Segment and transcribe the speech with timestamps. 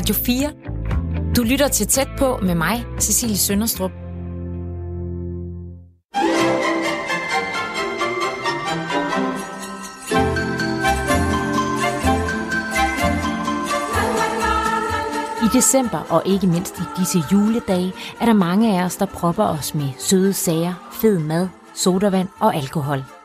[0.00, 0.52] Radio 4.
[1.36, 3.90] Du lytter til Tæt på med mig, Cecilie Sønderstrup.
[15.42, 19.44] I december og ikke mindst i disse juledage er der mange af os, der propper
[19.44, 23.19] os med søde sager, fed mad, sodavand og alkohol.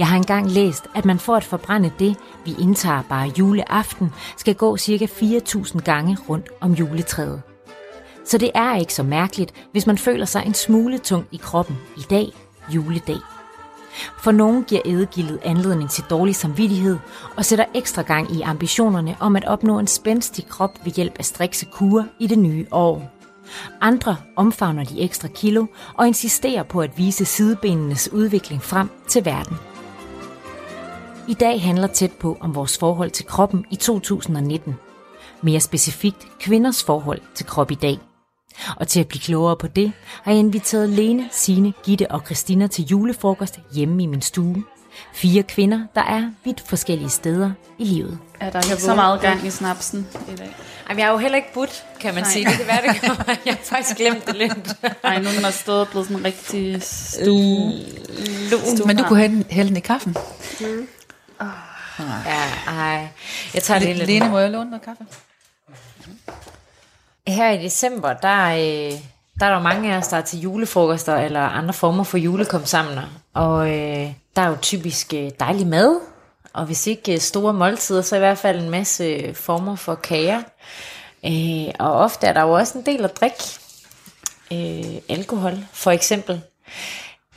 [0.00, 4.54] Jeg har engang læst, at man for at forbrænde det, vi indtager bare juleaften, skal
[4.54, 5.04] gå ca.
[5.04, 7.42] 4.000 gange rundt om juletræet.
[8.24, 11.78] Så det er ikke så mærkeligt, hvis man føler sig en smule tung i kroppen
[11.96, 12.32] i dag,
[12.74, 13.18] juledag.
[14.18, 16.98] For nogen giver eddegildet anledning til dårlig samvittighed
[17.36, 21.24] og sætter ekstra gang i ambitionerne om at opnå en spændstig krop ved hjælp af
[21.24, 23.10] strikse kurer i det nye år.
[23.80, 29.56] Andre omfavner de ekstra kilo og insisterer på at vise sidebenenes udvikling frem til verden.
[31.30, 34.74] I dag handler tæt på om vores forhold til kroppen i 2019.
[35.42, 37.98] Mere specifikt kvinders forhold til krop i dag.
[38.76, 42.66] Og til at blive klogere på det, har jeg inviteret Lene, Sine, Gitte og Christina
[42.66, 44.64] til julefrokost hjemme i min stue.
[45.14, 48.18] Fire kvinder, der er vidt forskellige steder i livet.
[48.40, 50.56] Er der ikke så meget gang i snapsen i dag?
[50.88, 52.30] Jamen, jeg er jo heller ikke budt, kan man Nej.
[52.30, 52.46] sige.
[52.46, 53.24] Det kan være, det kommer.
[53.46, 54.82] Jeg har faktisk glemt det lidt.
[55.02, 57.72] Nej, nu er der stået blevet sådan rigtig stue.
[58.74, 60.16] stue Men du kunne hælde, hælde den i kaffen.
[60.60, 60.86] Mm.
[61.40, 61.46] Oh.
[62.26, 63.08] Ja, ej.
[63.54, 64.06] Jeg tager det lidt.
[64.06, 65.04] Lene, må jeg låne noget kaffe?
[67.26, 69.00] Her i december, der, øh,
[69.40, 73.02] der er der mange af os, der er til julefrokoster eller andre former for julekomsamler.
[73.34, 76.00] Og øh, der er jo typisk øh, dejlig mad,
[76.52, 80.42] og hvis ikke store måltider, så i hvert fald en masse former for kager.
[81.24, 83.44] Øh, og ofte er der jo også en del at drikke.
[84.52, 86.42] Øh, alkohol, for eksempel.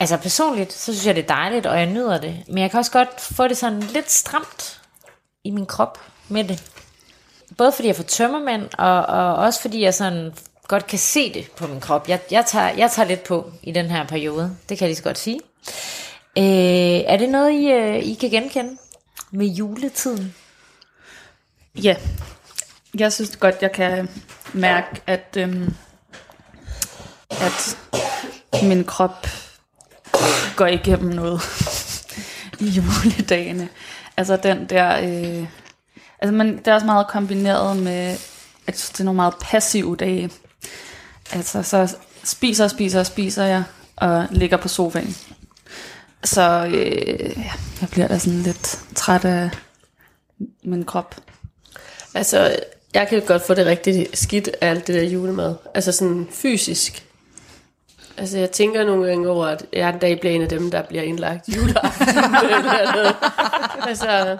[0.04, 2.44] Altså personligt, så synes jeg, det er dejligt, og jeg nyder det.
[2.48, 4.82] Men jeg kan også godt få det sådan lidt stramt
[5.44, 6.64] i min krop med det.
[7.58, 10.34] Både fordi jeg får tømmermænd, og, og også fordi jeg sådan
[10.68, 12.10] godt kan se det på min krop.
[12.10, 14.58] Jeg, jeg, tager, jeg tager lidt på i den her periode.
[14.70, 15.40] Det kan jeg lige så godt sige.
[16.38, 18.78] Øh, er det noget, I, øh, I kan genkende
[19.32, 20.36] med juletiden?
[21.84, 21.96] Ja,
[23.00, 24.10] jeg synes godt, jeg kan
[24.54, 25.76] mærke, at, øhm,
[27.30, 27.78] at
[28.64, 29.28] min krop
[30.56, 31.42] går igennem noget
[32.60, 33.70] i juledagene.
[34.18, 34.98] Altså den der...
[34.98, 35.48] Øh,
[36.20, 38.18] altså man, det er også meget kombineret med,
[38.68, 40.30] at det er nogle meget passive dage.
[41.32, 43.64] Altså så spiser og spiser og spiser jeg,
[43.96, 45.16] og ligger på sofaen.
[46.24, 47.38] Så øh,
[47.82, 49.50] jeg bliver da sådan lidt træt af
[50.64, 51.16] min krop.
[52.14, 52.56] Altså,
[52.94, 55.56] jeg kan godt få det rigtig skidt af alt det der julemad.
[55.74, 57.06] Altså sådan fysisk.
[58.18, 60.82] Altså, jeg tænker nogle gange over, at jeg en dag bliver en af dem, der
[60.82, 62.08] bliver indlagt juleaften.
[63.90, 64.38] altså,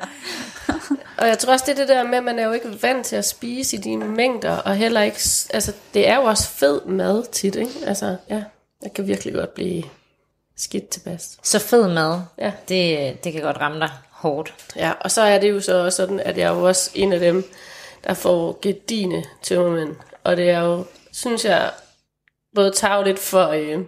[1.18, 3.06] og jeg tror også, det er det der med, at man er jo ikke vant
[3.06, 5.20] til at spise i de mængder, og heller ikke,
[5.54, 7.72] altså, det er jo også fed mad tit, ikke?
[7.86, 8.44] Altså, ja,
[8.84, 9.84] jeg kan virkelig godt blive
[10.58, 11.38] skidt tilpas.
[11.44, 12.52] Så fed mad, ja.
[12.70, 14.54] det, det kan godt ramme dig hårdt.
[14.76, 17.14] Ja, og så er det jo så også sådan, at jeg er jo også en
[17.14, 17.52] af dem,
[18.04, 19.96] der får gedine tømmermænd.
[20.24, 21.72] Og det er jo, synes jeg,
[22.56, 23.80] både tageligt for, øh,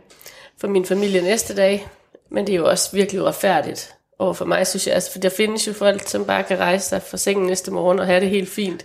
[0.58, 1.88] for min familie næste dag,
[2.30, 4.96] men det er jo også virkelig uretfærdigt over for mig, synes jeg.
[4.96, 8.00] Altså, for der findes jo folk, som bare kan rejse sig fra sengen næste morgen
[8.00, 8.84] og have det helt fint.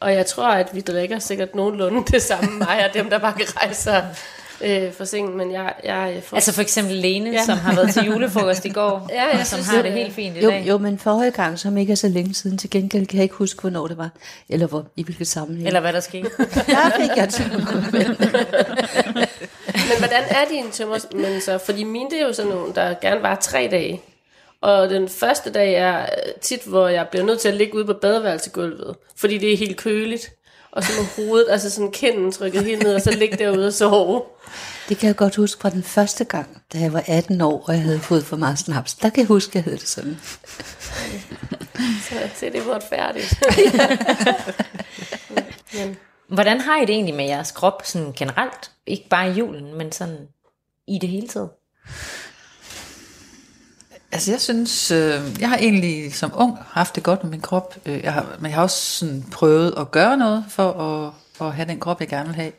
[0.00, 3.32] Og jeg tror, at vi drikker sikkert nogenlunde det samme, mig og dem, der bare
[3.32, 4.16] kan rejse sig
[4.60, 5.74] øh, for sengen, men jeg...
[5.84, 6.36] jeg får...
[6.36, 7.44] Altså for eksempel Lene, ja.
[7.44, 10.40] som har været til julefrokost i går, ja, og som har det helt fint i
[10.40, 10.64] jo, dag.
[10.68, 13.34] Jo, men forrige gang, som ikke er så længe siden, til gengæld kan jeg ikke
[13.34, 14.10] huske, hvornår det var,
[14.48, 15.66] eller hvor, i hvilket sammenhæng.
[15.66, 16.30] Eller hvad der skete.
[16.38, 17.44] der fik jeg til
[19.88, 20.98] Men hvordan er dine tømmer,
[21.40, 21.58] så?
[21.58, 24.00] Fordi mine, det er jo sådan nogle, der gerne var tre dage.
[24.60, 26.06] Og den første dag er
[26.40, 29.76] tit, hvor jeg bliver nødt til at ligge ude på badeværelsegulvet, fordi det er helt
[29.76, 30.30] køligt
[30.74, 33.72] og så med hovedet, altså sådan kinden trykket helt ned, og så ligge derude og
[33.72, 34.22] sove.
[34.88, 37.74] Det kan jeg godt huske fra den første gang, da jeg var 18 år, og
[37.74, 38.94] jeg havde fået for meget snaps.
[38.94, 40.18] Der kan jeg huske, at jeg havde det sådan.
[42.02, 43.42] så se, det var færdigt.
[45.74, 45.96] Men.
[46.28, 48.70] Hvordan har I det egentlig med jeres krop sådan generelt?
[48.86, 50.28] Ikke bare i julen, men sådan
[50.88, 51.50] i det hele taget?
[54.14, 57.76] Altså jeg synes, øh, jeg har egentlig som ung haft det godt med min krop,
[57.86, 61.12] øh, jeg har, men jeg har også sådan prøvet at gøre noget for at,
[61.46, 62.52] at have den krop, jeg gerne vil have.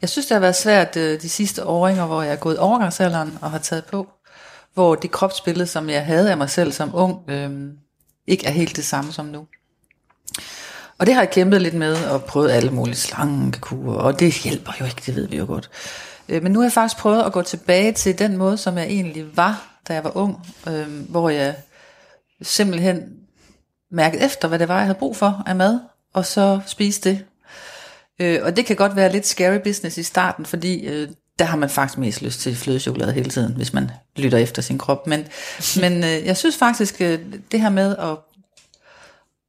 [0.00, 3.38] Jeg synes, det har været svært øh, de sidste åringer, hvor jeg er gået overgangsalderen
[3.40, 4.08] og har taget på,
[4.74, 7.50] hvor det kropsbillede, som jeg havde af mig selv som ung, øh,
[8.26, 9.46] ikke er helt det samme som nu.
[10.98, 14.72] Og det har jeg kæmpet lidt med, og prøvet alle mulige slangekurer, og det hjælper
[14.80, 15.70] jo ikke, det ved vi jo godt.
[16.28, 18.86] Øh, men nu har jeg faktisk prøvet at gå tilbage til den måde, som jeg
[18.86, 21.56] egentlig var da jeg var ung, øh, hvor jeg
[22.42, 23.02] simpelthen
[23.90, 25.80] mærkede efter, hvad det var, jeg havde brug for af mad,
[26.14, 27.24] og så spiste det.
[28.20, 31.08] Øh, og det kan godt være lidt scary business i starten, fordi øh,
[31.38, 34.78] der har man faktisk mest lyst til flødechokolade hele tiden, hvis man lytter efter sin
[34.78, 35.06] krop.
[35.06, 35.26] Men,
[35.82, 37.18] men øh, jeg synes faktisk, øh,
[37.52, 38.16] det her med at,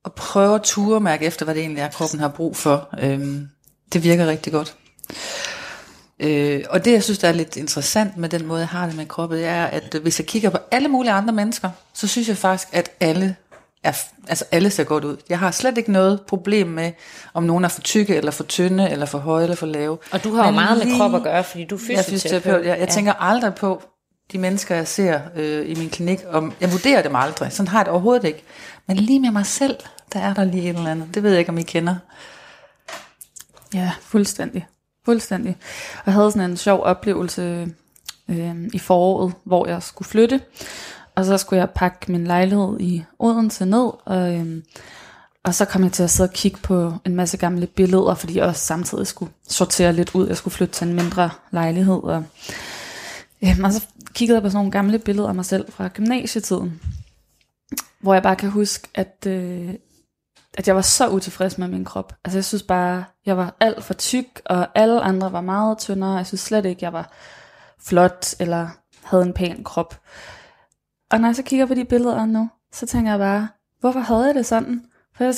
[0.05, 3.41] at prøve at ture mærke efter, hvad det egentlig er, kroppen har brug for, øh,
[3.93, 4.75] det virker rigtig godt.
[6.19, 8.95] Øh, og det, jeg synes, der er lidt interessant med den måde, jeg har det
[8.95, 12.07] med kroppen, det er, at øh, hvis jeg kigger på alle mulige andre mennesker, så
[12.07, 13.35] synes jeg faktisk, at alle
[13.83, 13.93] er,
[14.27, 15.17] altså alle ser godt ud.
[15.29, 16.91] Jeg har slet ikke noget problem med,
[17.33, 19.97] om nogen er for tykke, eller for tynde, eller for høje, eller for lave.
[20.11, 22.21] Og du har jo meget med krop at gøre, fordi du er Jeg er fysioterapeut.
[22.21, 22.65] fysioterapeut.
[22.65, 22.93] Jeg, jeg ja.
[22.93, 23.83] tænker aldrig på
[24.31, 26.19] de mennesker, jeg ser øh, i min klinik.
[26.31, 27.51] Om, jeg vurderer dem aldrig.
[27.51, 28.43] Sådan har jeg det overhovedet ikke.
[28.87, 29.77] Men lige med mig selv,
[30.13, 31.07] der er der lige et eller andet.
[31.13, 31.95] Det ved jeg ikke, om I kender.
[33.73, 34.67] Ja, fuldstændig.
[35.09, 35.57] Fuldstændig.
[35.95, 37.67] Og jeg havde sådan en sjov oplevelse
[38.27, 40.41] øh, i foråret, hvor jeg skulle flytte.
[41.15, 43.91] Og så skulle jeg pakke min lejlighed i Odense ned.
[44.05, 44.63] Og, øh,
[45.43, 48.37] og så kom jeg til at sidde og kigge på en masse gamle billeder, fordi
[48.37, 50.27] jeg også samtidig skulle sortere lidt ud.
[50.27, 52.03] Jeg skulle flytte til en mindre lejlighed.
[52.03, 52.23] Og,
[53.43, 56.81] øh, og så kiggede jeg på sådan nogle gamle billeder af mig selv fra gymnasietiden.
[57.99, 59.73] Hvor jeg bare kan huske, at, øh,
[60.57, 62.13] at jeg var så utilfreds med min krop.
[62.25, 66.17] Altså jeg synes bare, jeg var alt for tyk, og alle andre var meget tyndere.
[66.17, 67.11] Jeg synes slet ikke, jeg var
[67.87, 68.67] flot, eller
[69.03, 69.99] havde en pæn krop.
[71.11, 73.47] Og når jeg så kigger på de billeder nu, så tænker jeg bare,
[73.79, 74.85] hvorfor havde jeg det sådan?
[75.15, 75.33] For jeg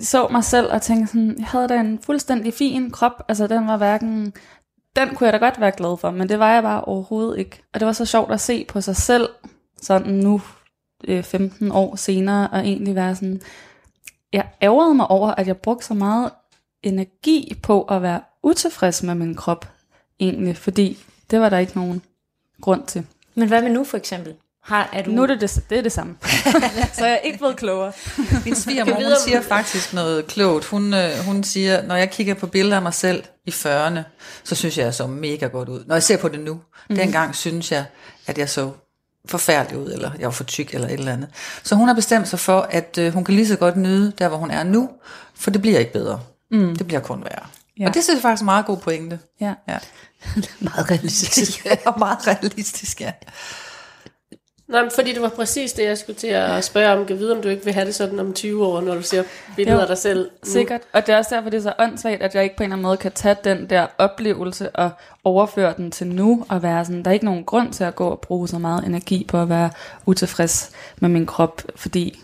[0.00, 3.24] så mig selv og tænkte sådan, jeg havde da en fuldstændig fin krop.
[3.28, 4.32] Altså den var hverken,
[4.96, 7.62] den kunne jeg da godt være glad for, men det var jeg bare overhovedet ikke.
[7.74, 9.28] Og det var så sjovt at se på sig selv,
[9.82, 10.40] sådan nu
[11.08, 13.40] øh, 15 år senere, og egentlig være sådan,
[14.34, 16.30] jeg ærgerede mig over, at jeg brugte så meget
[16.82, 19.68] energi på at være utilfreds med min krop,
[20.20, 20.98] egentlig, fordi
[21.30, 22.02] det var der ikke nogen
[22.60, 23.06] grund til.
[23.34, 24.34] Men hvad med nu for eksempel?
[24.62, 25.10] Har, er du...
[25.10, 26.16] Nu er det det, det, er det samme.
[26.98, 27.92] så jeg er ikke blevet klogere.
[28.44, 30.64] Min svigermor, hun siger faktisk noget klogt.
[30.64, 34.00] Hun, øh, hun siger, når jeg kigger på billeder af mig selv i 40'erne,
[34.44, 35.84] så synes jeg, jeg så mega godt ud.
[35.86, 36.60] Når jeg ser på det nu,
[36.90, 36.96] mm.
[36.96, 37.84] dengang synes jeg,
[38.26, 38.70] at jeg så
[39.28, 41.28] forfærdelig ud, eller jeg var for tyk, eller et eller andet.
[41.62, 44.28] Så hun har bestemt sig for, at øh, hun kan lige så godt nyde der,
[44.28, 44.90] hvor hun er nu,
[45.34, 46.20] for det bliver ikke bedre.
[46.50, 46.76] Mm.
[46.76, 47.46] Det bliver kun værre.
[47.78, 47.88] Ja.
[47.88, 49.18] Og det synes jeg faktisk er meget god pointe.
[49.40, 49.54] Ja.
[49.68, 49.78] ja.
[50.60, 51.66] Meget realistisk.
[51.66, 53.12] ja, og meget realistisk, ja.
[54.74, 57.06] Nej, men fordi det var præcis det, jeg skulle til at spørge om.
[57.06, 59.22] Kan vide, om du ikke vil have det sådan om 20 år, når du ser
[59.56, 60.30] billeder af dig selv.
[60.44, 60.50] nu.
[60.50, 60.80] Sikkert.
[60.92, 62.74] Og det er også derfor, det er så åndssvagt, at jeg ikke på en eller
[62.74, 64.90] anden måde kan tage den der oplevelse og
[65.24, 68.08] overføre den til nu, og være sådan, der er ikke nogen grund til at gå
[68.08, 69.70] og bruge så meget energi på at være
[70.06, 72.20] utilfreds med min krop, fordi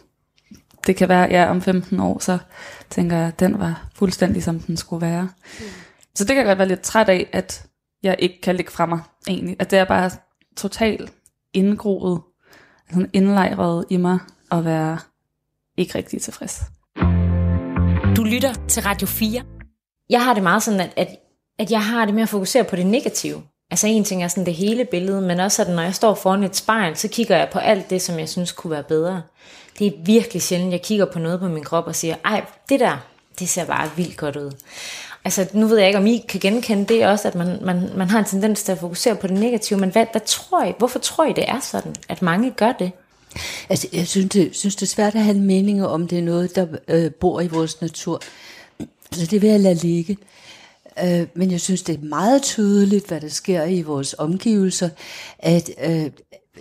[0.87, 2.39] det kan være, ja, om 15 år, så
[2.91, 5.23] tænker jeg, at den var fuldstændig, som den skulle være.
[5.23, 5.65] Mm.
[6.15, 7.65] Så det kan jeg godt være lidt træt af, at
[8.03, 9.57] jeg ikke kan lægge fra mig, egentlig.
[9.59, 10.11] At det er bare
[10.57, 11.13] totalt
[11.55, 12.21] indgroet,
[12.91, 14.19] sådan indlejret i mig,
[14.51, 14.99] at være
[15.79, 16.63] ikke rigtig tilfreds.
[18.17, 19.43] Du lytter til Radio 4.
[20.11, 21.09] Jeg har det meget sådan, at, at,
[21.59, 23.43] at jeg har det med at fokusere på det negative.
[23.71, 26.45] Altså en ting er sådan det hele billede, men også at når jeg står foran
[26.45, 29.23] et spejl, så kigger jeg på alt det, som jeg synes kunne være bedre.
[29.79, 32.81] Det er virkelig sjældent, jeg kigger på noget på min krop og siger, ej, det
[32.81, 32.97] der,
[33.39, 34.53] det ser bare vildt godt ud.
[35.25, 38.09] Altså, nu ved jeg ikke, om I kan genkende det også, at man, man, man
[38.09, 40.99] har en tendens til at fokusere på det negative, men hvad, hvad tror I, hvorfor
[40.99, 42.93] tror I, det er sådan, at mange gør det?
[43.69, 46.23] Altså, jeg synes det, synes, det er svært at have en mening om, det er
[46.23, 48.23] noget, der øh, bor i vores natur.
[49.13, 50.19] Så det vil jeg lade ligge.
[51.05, 54.89] Øh, men jeg synes, det er meget tydeligt, hvad der sker i vores omgivelser,
[55.39, 56.11] at øh,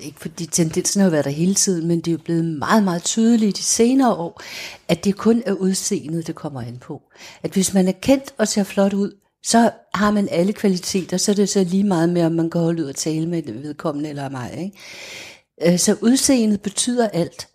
[0.02, 3.04] ikke fordi tendensen har været der hele tiden, men det er jo blevet meget, meget
[3.04, 4.42] tydeligt de senere år,
[4.88, 7.02] at det kun er udseendet, det kommer an på.
[7.44, 9.12] At hvis man er kendt og ser flot ud,
[9.44, 12.62] så har man alle kvaliteter, så er det så lige meget med, om man kan
[12.62, 14.54] holde ud og tale med det vedkommende eller mig.
[14.58, 15.74] Ikke?
[15.74, 17.48] Øh, så udseendet betyder alt.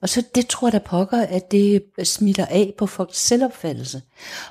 [0.00, 4.02] Og så det tror jeg pokker, at det smitter af på folks selvopfattelse.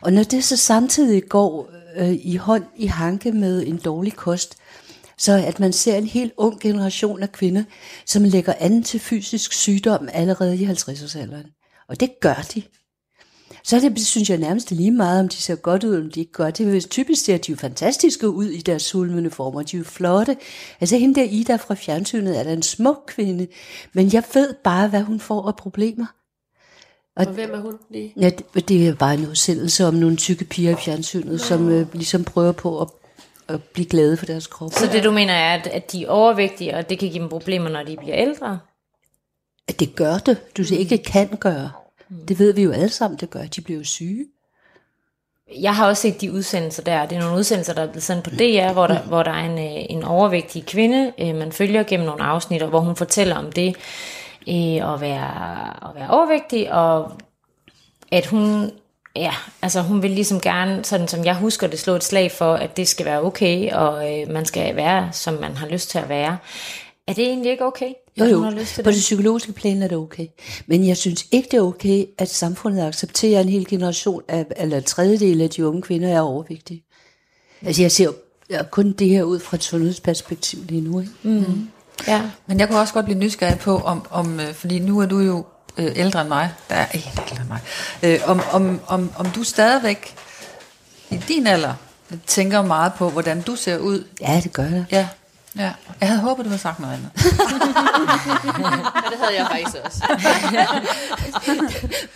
[0.02, 4.58] Og når det så samtidig går øh, i hånd i hanke med en dårlig kost,
[5.18, 7.64] så at man ser en helt ung generation af kvinder,
[8.06, 11.86] som lægger an til fysisk sygdom allerede i 50-årsalderen.
[11.90, 12.64] Og det gør de.
[13.64, 16.20] Så er det, synes jeg nærmest lige meget, om de ser godt ud, om de
[16.20, 16.68] ikke gør det.
[16.68, 19.62] Hvis typisk ser de jo fantastiske ud i deres sulmende former.
[19.62, 20.38] De er jo flotte.
[20.82, 23.48] Altså hende der Ida fra fjernsynet er da en smuk kvinde.
[23.94, 26.06] Men jeg ved bare, hvad hun får af problemer.
[27.16, 28.14] Og hvem er hun lige?
[28.20, 31.94] Ja, det, det er bare en udsendelse om nogle tykke piger i fjernsynet, som øh,
[31.94, 32.88] ligesom prøver på at,
[33.50, 34.74] at blive glade for deres krop.
[34.74, 37.30] Så det du mener er, at, at de er overvægtige, og det kan give dem
[37.30, 38.60] problemer, når de bliver ældre?
[39.68, 40.58] At det gør det.
[40.58, 41.72] Du siger ikke kan gøre.
[42.28, 43.42] Det ved vi jo alle sammen, det gør.
[43.42, 44.26] De bliver jo syge.
[45.60, 47.06] Jeg har også set de udsendelser der.
[47.06, 49.46] Det er nogle udsendelser, der er blevet sendt på DR, hvor der, hvor der er
[49.46, 53.52] en, øh, en overvægtig kvinde, øh, man følger gennem nogle afsnit, hvor hun fortæller om
[53.52, 53.76] det
[54.48, 57.12] øh, at, være, at være overvægtig, og
[58.12, 58.72] at hun
[59.18, 62.54] ja, altså hun vil ligesom gerne, sådan som jeg husker det, slå et slag for,
[62.54, 65.98] at det skal være okay, og øh, man skal være, som man har lyst til
[65.98, 66.38] at være.
[67.08, 67.90] Er det egentlig ikke okay?
[68.20, 68.96] Jo, jo, hun har lyst til på det?
[68.96, 70.28] det psykologiske plan er det okay.
[70.68, 74.78] Men jeg synes ikke, det er okay, at samfundet accepterer en hel generation af, eller
[74.78, 76.84] en tredjedel af de unge kvinder er overvægtige.
[77.66, 78.12] Altså jeg ser
[78.72, 81.00] kun det her ud fra et sundhedsperspektiv lige nu.
[81.00, 81.12] Ikke?
[81.24, 81.70] Mm.
[82.08, 82.30] Ja.
[82.48, 85.20] Men jeg kunne også godt blive nysgerrig på, om, om øh, fordi nu er du
[85.20, 85.46] jo
[85.78, 87.60] øh, ældre end mig, der er en ældre end mig,
[88.04, 90.16] øh, om, om, om, om du stadigvæk
[91.10, 91.74] i din alder
[92.28, 94.04] tænker meget på, hvordan du ser ud.
[94.22, 94.86] Ja, det gør jeg.
[94.92, 95.08] Ja,
[95.58, 95.72] ja.
[96.02, 97.10] Jeg havde håbet, du havde sagt noget andet.
[98.96, 100.04] Ja, det havde jeg faktisk også.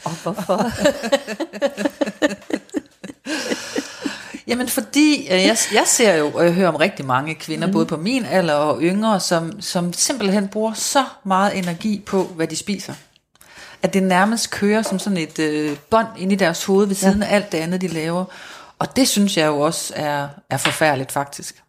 [0.06, 0.72] Og hvorfor?
[4.48, 7.74] Jamen fordi, øh, jeg, jeg ser jo og jeg hører om rigtig mange kvinder, mm.
[7.74, 12.48] både på min alder og yngre, som, som simpelthen bruger så meget energi på, hvad
[12.48, 12.94] de spiser.
[13.84, 17.20] At det nærmest kører som sådan et øh, bånd ind i deres hoved ved siden
[17.22, 17.28] ja.
[17.28, 18.26] af alt det andet, de laver.
[18.80, 21.64] Og det synes jeg jo også er, er forfærdeligt faktisk.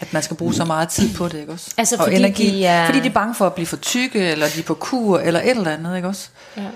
[0.00, 1.70] At man skal bruge så meget tid på det, ikke også?
[1.76, 2.50] Altså, og fordi energi.
[2.50, 4.74] de er- Fordi de er bange for at blive for tykke, eller de er på
[4.74, 6.28] kur, eller et eller andet, ikke også?
[6.56, 6.66] Ja.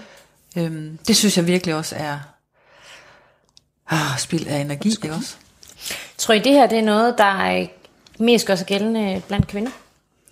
[0.56, 2.18] Øhm, det synes jeg virkelig også er
[3.90, 5.34] ah, spild af energi, ikke også?
[6.18, 7.66] Tror I, det her det er noget, der er
[8.18, 9.70] mest gør sig gældende blandt kvinder?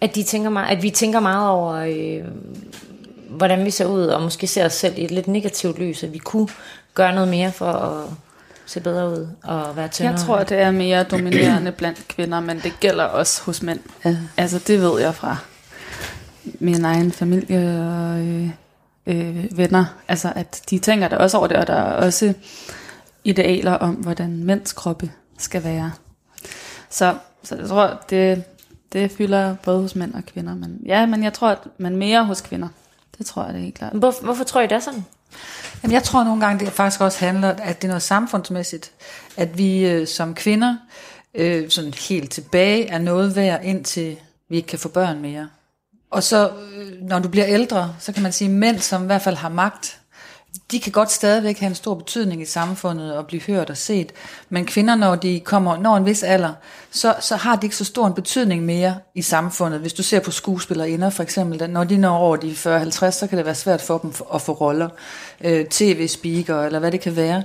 [0.01, 2.25] At, de tænker meget, at vi tænker meget over, øh,
[3.31, 6.13] hvordan vi ser ud, og måske ser os selv i et lidt negativt lys, at
[6.13, 6.49] vi kunne
[6.95, 8.09] gøre noget mere for at
[8.67, 10.13] se bedre ud og være tyndere.
[10.13, 13.81] Jeg tror, det er mere dominerende blandt kvinder, men det gælder også hos mænd.
[14.05, 14.17] Ja.
[14.37, 15.37] Altså, det ved jeg fra
[16.61, 18.51] min egen familie og øh,
[19.07, 19.85] øh, venner.
[20.09, 22.35] Altså, at de tænker der også over det, og der er også
[23.25, 25.93] idealer om, hvordan mænds kroppe skal være.
[26.91, 28.45] Så, så jeg tror, det,
[28.93, 30.55] det fylder både hos mænd og kvinder.
[30.55, 32.69] Men, ja, men jeg tror, at man mere hos kvinder.
[33.21, 33.93] Det tror jeg, det er helt klart.
[33.93, 35.05] Hvor, hvorfor tror I, det er sådan?
[35.83, 38.93] Jamen, jeg tror nogle gange, det faktisk også handler, at det er noget samfundsmæssigt,
[39.37, 40.77] at vi øh, som kvinder
[41.35, 44.17] øh, sådan helt tilbage er noget værd, indtil
[44.49, 45.49] vi ikke kan få børn mere.
[46.11, 49.07] Og så, øh, når du bliver ældre, så kan man sige, at mænd, som i
[49.07, 50.00] hvert fald har magt,
[50.71, 54.13] de kan godt stadigvæk have en stor betydning i samfundet og blive hørt og set.
[54.49, 56.53] Men kvinder, når de kommer når en vis alder,
[56.91, 59.81] så, så har de ikke så stor en betydning mere i samfundet.
[59.81, 63.39] Hvis du ser på skuespillerinder for eksempel, når de når over de 40-50, så kan
[63.39, 64.89] det være svært for dem at få roller.
[65.41, 67.43] Øh, TV-speaker eller hvad det kan være.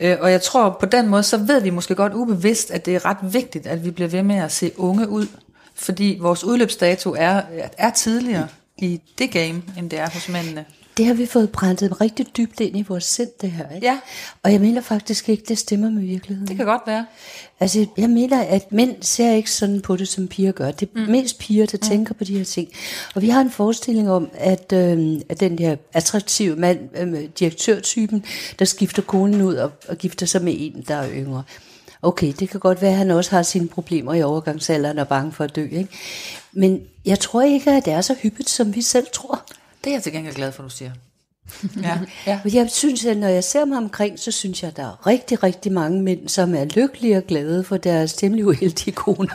[0.00, 2.94] Øh, og jeg tror på den måde, så ved vi måske godt ubevidst, at det
[2.94, 5.26] er ret vigtigt, at vi bliver ved med at se unge ud.
[5.74, 7.42] Fordi vores udløbsdato er,
[7.78, 8.48] er tidligere
[8.78, 10.64] i det game, end det er hos mændene.
[10.98, 13.74] Det har vi fået brændt rigtig dybt ind i vores sind, det her.
[13.74, 13.86] Ikke?
[13.86, 13.98] Ja.
[14.42, 16.48] Og jeg mener faktisk ikke, det stemmer med virkeligheden.
[16.48, 17.06] Det kan godt være.
[17.60, 20.70] Altså, jeg mener, at mænd ser ikke sådan på det, som piger gør.
[20.70, 21.10] Det er mm.
[21.10, 21.88] mest piger, der mm.
[21.88, 22.68] tænker på de her ting.
[23.14, 28.24] Og vi har en forestilling om, at, øh, at den her attraktive mand, øh, direktørtypen,
[28.58, 31.42] der skifter konen ud og, og gifter sig med en, der er yngre.
[32.02, 35.08] Okay, det kan godt være, at han også har sine problemer i overgangsalderen og er
[35.08, 35.62] bange for at dø.
[35.64, 35.88] Ikke?
[36.52, 39.44] Men jeg tror ikke, at det er så hyppigt, som vi selv tror.
[39.88, 40.90] Det er jeg til gengæld glad for, du siger.
[41.82, 42.40] ja, ja.
[42.52, 45.42] Jeg synes, at når jeg ser mig omkring, så synes jeg, at der er rigtig,
[45.42, 49.34] rigtig mange mænd, som er lykkelige og glade for deres temmelig uheldige koner.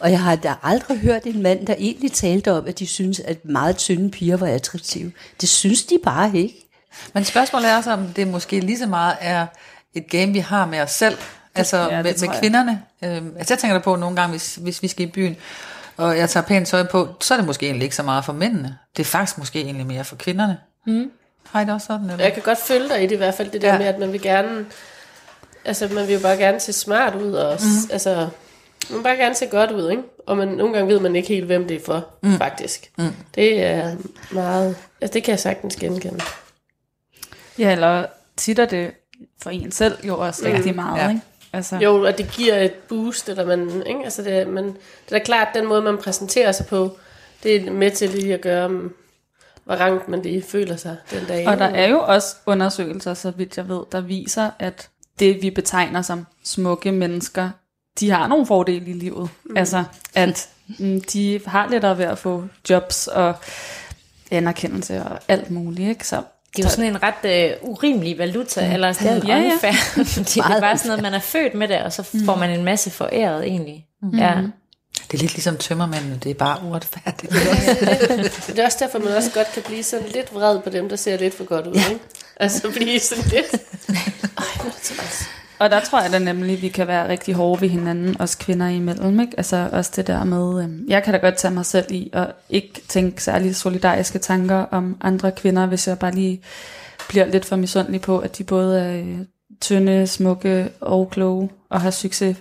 [0.00, 3.20] Og jeg har da aldrig hørt en mand, der egentlig talte om, at de synes,
[3.20, 5.12] at meget tynde piger var attraktive.
[5.40, 6.66] Det synes de bare ikke.
[7.12, 9.46] Men spørgsmålet er så, om det måske lige så meget er
[9.94, 11.18] et game, vi har med os selv.
[11.54, 12.82] Altså Ja, med, med kvinderne.
[13.04, 15.36] Øhm, altså jeg tænker da på nogle gange, hvis, hvis vi skal i byen,
[15.96, 18.32] og jeg tager pænt tøj på, så er det måske egentlig ikke så meget for
[18.32, 18.78] mændene.
[18.96, 20.58] Det er faktisk måske egentlig mere for kvinderne.
[20.86, 21.10] Mm.
[21.50, 22.10] Har I det også sådan?
[22.10, 22.24] Eller?
[22.24, 23.78] Jeg kan godt følge dig i det i hvert fald, det der Ja.
[23.78, 24.66] med, at man vil gerne,
[25.64, 27.90] altså man vil jo bare gerne se smart ud, og mm.
[27.92, 28.14] altså,
[28.90, 30.02] man vil bare gerne se godt ud, ikke?
[30.26, 32.38] Og man, nogle gange ved man ikke helt, hvem det er for, mm.
[32.38, 32.90] faktisk.
[32.98, 33.08] Mm.
[33.34, 33.96] Det er
[34.30, 36.20] meget, altså det kan jeg sagtens genkende.
[37.58, 38.90] Ja, eller tit er det
[39.42, 41.08] for en selv jo også rigtig meget, Ja.
[41.08, 41.20] ikke?
[41.54, 44.00] Altså, Jo, og det giver et boost, eller man, ikke?
[44.04, 44.74] Altså det, man, det
[45.08, 46.96] er da klart, den måde, man præsenterer sig på,
[47.42, 48.94] det er med til lige at gøre, um,
[49.64, 51.48] hvor rangt man lige føler sig den dag.
[51.48, 55.50] Og der er jo også undersøgelser, så vidt jeg ved, der viser, at det vi
[55.50, 57.50] betegner som smukke mennesker,
[58.00, 59.30] de har nogle fordele i livet.
[59.44, 59.56] Mm.
[59.56, 59.84] Altså,
[60.14, 63.34] at mm, de har lettere ved at få jobs og
[64.30, 66.06] anerkendelse og alt muligt, ikke?
[66.06, 66.22] Så
[66.56, 69.52] Det er jo sådan en ret øh, urimelig valuta, eller sådan en Ja, ja.
[69.52, 69.72] unfair,
[70.14, 72.50] fordi det er bare sådan noget, man er født med det, og så får man
[72.50, 73.86] en masse foræret egentlig.
[74.02, 74.18] Mm.
[74.18, 74.34] Ja.
[75.10, 77.32] Det er lidt ligesom tømmermændene, det er bare uretfærdigt.
[78.46, 80.96] Det er også derfor, man også godt kan blive sådan lidt vred på dem, der
[80.96, 81.98] ser lidt for godt ud, ikke?
[82.36, 83.52] Altså blive sådan lidt...
[84.38, 85.24] Ej, hvor er det træls.
[85.58, 88.34] Og der tror jeg da nemlig, at vi kan være rigtig hårde ved hinanden, os
[88.34, 89.20] kvinder imellem.
[89.20, 89.32] Ikke?
[89.36, 92.26] Altså også det der med, øhm, jeg kan da godt tage mig selv i, og
[92.50, 96.42] ikke tænke særlig solidariske tanker om andre kvinder, hvis jeg bare lige
[97.08, 99.18] bliver lidt for misundelig på, at de både er øh,
[99.60, 102.36] tynde, smukke og kloge og have succes.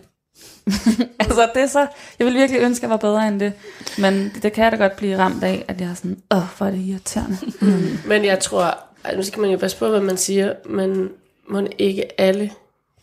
[1.20, 1.88] altså det er så,
[2.20, 3.54] jeg vil virkelig ønske, at jeg var bedre end det,
[3.98, 6.68] men det kan jeg da godt blive ramt af, at jeg er sådan, åh, hvor
[6.68, 7.38] er det irriterende.
[7.62, 8.00] Mm.
[8.08, 8.78] Men jeg tror,
[9.16, 11.10] nu skal man jo passe på, hvad man siger, men
[11.50, 12.52] må ikke alle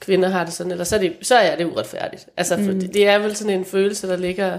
[0.01, 2.27] kvinder har det sådan, eller så er, det, så er det uretfærdigt.
[2.37, 2.81] Altså, for mm.
[2.81, 4.59] det, det er vel sådan en følelse, der ligger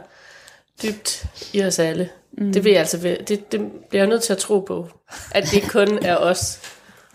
[0.84, 2.10] dybt i os alle.
[2.32, 2.54] Mm.
[2.54, 4.88] Det, vil jeg altså, det, det bliver jeg nødt til at tro på,
[5.32, 6.60] at det kun er os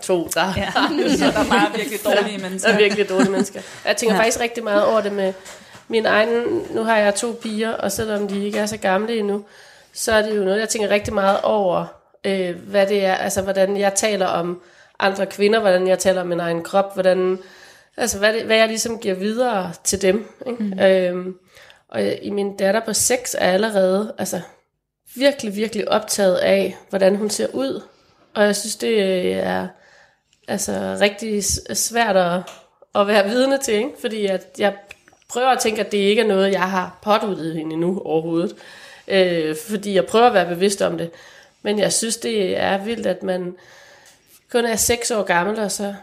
[0.02, 0.72] to, der ja.
[1.16, 2.68] så der er bare virkelig dårlige mennesker.
[2.68, 3.60] Der er virkelig dårlige mennesker.
[3.84, 4.20] Jeg tænker ja.
[4.20, 5.32] faktisk rigtig meget over det med
[5.88, 9.44] min egen, nu har jeg to piger, og selvom de ikke er så gamle endnu,
[9.92, 11.86] så er det jo noget, jeg tænker rigtig meget over,
[12.24, 14.60] øh, hvad det er, altså hvordan jeg taler om
[14.98, 17.38] andre kvinder, hvordan jeg taler om min egen krop, hvordan,
[17.96, 20.34] altså hvad, det, hvad jeg ligesom giver videre til dem.
[20.46, 20.62] Ikke?
[20.62, 20.80] Mm.
[20.80, 21.38] Øhm,
[21.88, 24.40] og i min datter på 6 er allerede altså,
[25.14, 27.82] virkelig, virkelig optaget af, hvordan hun ser ud.
[28.34, 29.68] Og jeg synes, det er
[30.48, 31.44] altså, rigtig
[31.76, 32.40] svært at,
[32.94, 33.90] at være vidne til, ikke?
[34.00, 34.76] fordi at jeg
[35.28, 38.56] prøver at tænke, at det ikke er noget, jeg har påduttet hende endnu overhovedet.
[39.08, 41.10] Øh, fordi jeg prøver at være bevidst om det.
[41.62, 43.56] Men jeg synes, det er vildt, at man
[44.52, 45.94] kun er 6 år gammel, og så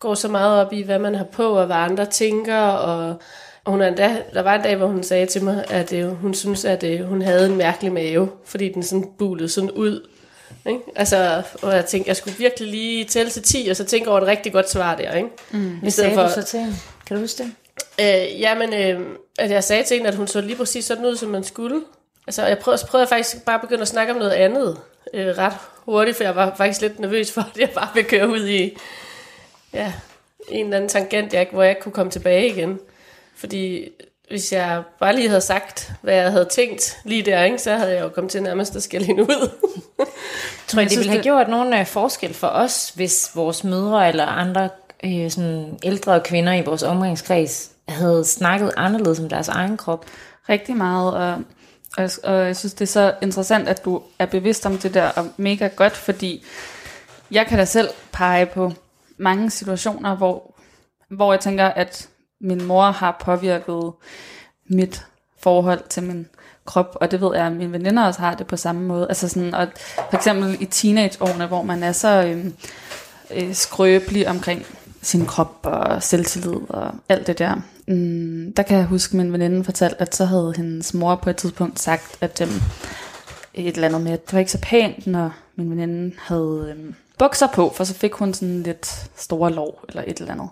[0.00, 3.20] går så meget op i, hvad man har på, og hvad andre tænker, og
[3.64, 6.34] og hun endda, der var en dag, hvor hun sagde til mig, at øh, hun
[6.34, 10.08] synes, at øh, hun havde en mærkelig mave, fordi den sådan bulede sådan ud.
[10.66, 10.80] Ikke?
[10.96, 14.20] Altså, og jeg tænkte, jeg skulle virkelig lige tælle til 10, og så tænke over
[14.20, 15.14] et rigtig godt svar der.
[15.14, 15.28] Ikke?
[15.50, 15.78] Mm.
[15.80, 16.66] Hvad sagde for, du så til
[17.06, 17.52] Kan du huske det?
[18.00, 19.06] Øh, jamen, øh,
[19.38, 21.80] at jeg sagde til hende, at hun så lige præcis sådan ud, som man skulle.
[22.26, 24.78] Altså, jeg prøvede, prøvede faktisk bare at begynde at snakke om noget andet
[25.14, 28.28] øh, ret hurtigt, for jeg var faktisk lidt nervøs for, at jeg bare ville køre
[28.28, 28.76] ud i
[29.72, 29.92] ja,
[30.48, 32.78] en eller anden tangent, jeg, hvor jeg ikke kunne komme tilbage igen.
[33.36, 33.88] Fordi
[34.30, 37.92] hvis jeg bare lige havde sagt, hvad jeg havde tænkt lige der, ikke, så havde
[37.94, 39.50] jeg jo kommet til nærmest at skælde hende ud.
[40.68, 44.26] Tror jeg, det ville have gjort nogen øh, forskel for os, hvis vores mødre eller
[44.26, 44.68] andre
[45.04, 50.06] øh, sådan ældre kvinder i vores omgangskreds havde snakket anderledes om deres egen krop?
[50.48, 51.42] Rigtig meget, og,
[51.96, 55.08] og, og jeg synes, det er så interessant, at du er bevidst om det der,
[55.08, 56.44] og mega godt, fordi
[57.30, 58.72] jeg kan da selv pege på
[59.20, 60.54] mange situationer, hvor,
[61.08, 62.08] hvor jeg tænker, at
[62.40, 63.92] min mor har påvirket
[64.68, 65.06] mit
[65.38, 66.26] forhold til min
[66.64, 69.06] krop, og det ved jeg, at mine veninder også har det på samme måde.
[69.08, 69.68] Altså sådan, og
[70.10, 72.46] for eksempel i teenageårene, hvor man er så øh,
[73.34, 74.66] øh, skrøbelig omkring
[75.02, 77.54] sin krop og selvtillid og alt det der.
[77.88, 81.30] Mm, der kan jeg huske, at min veninde fortalte, at så havde hendes mor på
[81.30, 82.48] et tidspunkt sagt, at øh,
[83.54, 86.94] et eller andet med, at det var ikke så pænt, når min veninde havde øh,
[87.20, 90.48] bukser på, for så fik hun sådan lidt store lov eller et eller andet.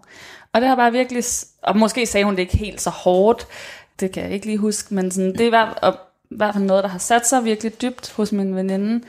[0.52, 1.24] Og det har bare virkelig,
[1.62, 3.46] og måske sagde hun det ikke helt så hårdt,
[4.00, 5.94] det kan jeg ikke lige huske, men sådan, det er i hvert,
[6.30, 9.04] i hvert fald noget, der har sat sig virkelig dybt hos min veninde.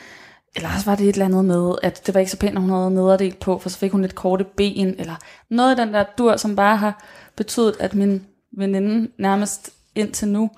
[0.56, 2.62] Eller også var det et eller andet med, at det var ikke så pænt, at
[2.62, 5.16] hun havde nederdel på, for så fik hun lidt korte ben, eller
[5.50, 7.04] noget af den der dur, som bare har
[7.36, 8.26] betydet, at min
[8.58, 10.50] veninde nærmest indtil nu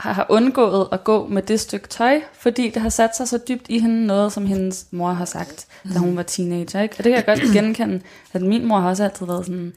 [0.00, 3.66] har undgået at gå med det stykke tøj, fordi det har sat sig så dybt
[3.68, 6.80] i hende noget, som hendes mor har sagt, da hun var teenager.
[6.82, 6.94] Ikke?
[6.98, 8.00] Og det kan jeg godt genkende,
[8.32, 9.72] at min mor har også altid været sådan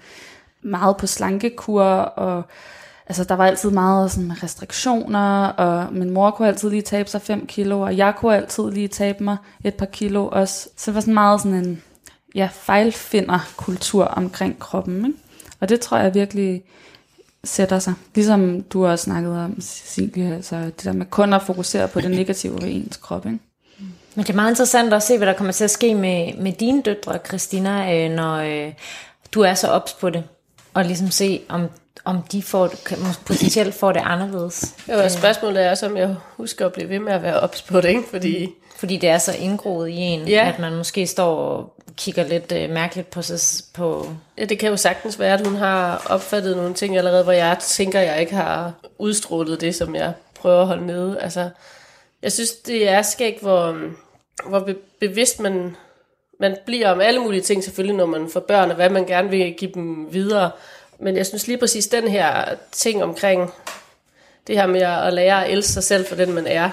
[0.62, 2.43] meget på slankekur, og
[3.07, 7.21] altså, der var altid meget sådan, restriktioner, og min mor kunne altid lige tabe sig
[7.21, 10.69] 5 kilo, og jeg kunne altid lige tabe mig et par kilo også.
[10.77, 11.81] Så det var sådan meget sådan en
[12.36, 15.05] ja, fejlfinder kultur omkring kroppen.
[15.05, 15.17] Ikke?
[15.59, 16.63] Og det tror jeg virkelig
[17.43, 17.93] sætter sig.
[18.15, 22.12] Ligesom du også snakket om, Cecilie, altså det der med kun at fokusere på det
[22.21, 23.25] negative ved ens krop.
[23.25, 23.39] Ikke?
[24.15, 26.53] Men det er meget interessant at se, hvad der kommer til at ske med, med
[26.53, 28.73] dine døtre, Christina, øh, når øh,
[29.32, 30.23] du er så ops på det.
[30.73, 31.69] Og ligesom se, om,
[32.06, 32.73] om de får,
[33.25, 34.75] potentielt får det anderledes.
[34.88, 37.62] Ja, og spørgsmålet er også, om jeg husker at blive ved med at være ops
[37.62, 38.03] på det, ikke?
[38.12, 38.49] Fordi,
[38.84, 40.52] fordi det er så indgroet i en, ja.
[40.54, 43.39] at man måske står og kigger lidt øh, mærkeligt på sig.
[43.74, 47.32] På ja, det kan jo sagtens være, at hun har opfattet nogle ting allerede, hvor
[47.32, 51.19] jeg tænker, at jeg ikke har udstrålet det, som jeg prøver at holde nede.
[51.19, 51.50] Altså,
[52.22, 53.78] jeg synes, det er skægt, hvor,
[54.46, 54.69] hvor
[55.00, 55.76] bevidst man,
[56.39, 59.30] man bliver om alle mulige ting, selvfølgelig, når man får børn, og hvad man gerne
[59.30, 60.52] vil give dem videre.
[61.00, 63.54] Men jeg synes lige præcis den her ting omkring
[64.48, 66.69] det her med at lære at elske sig selv for den, man er,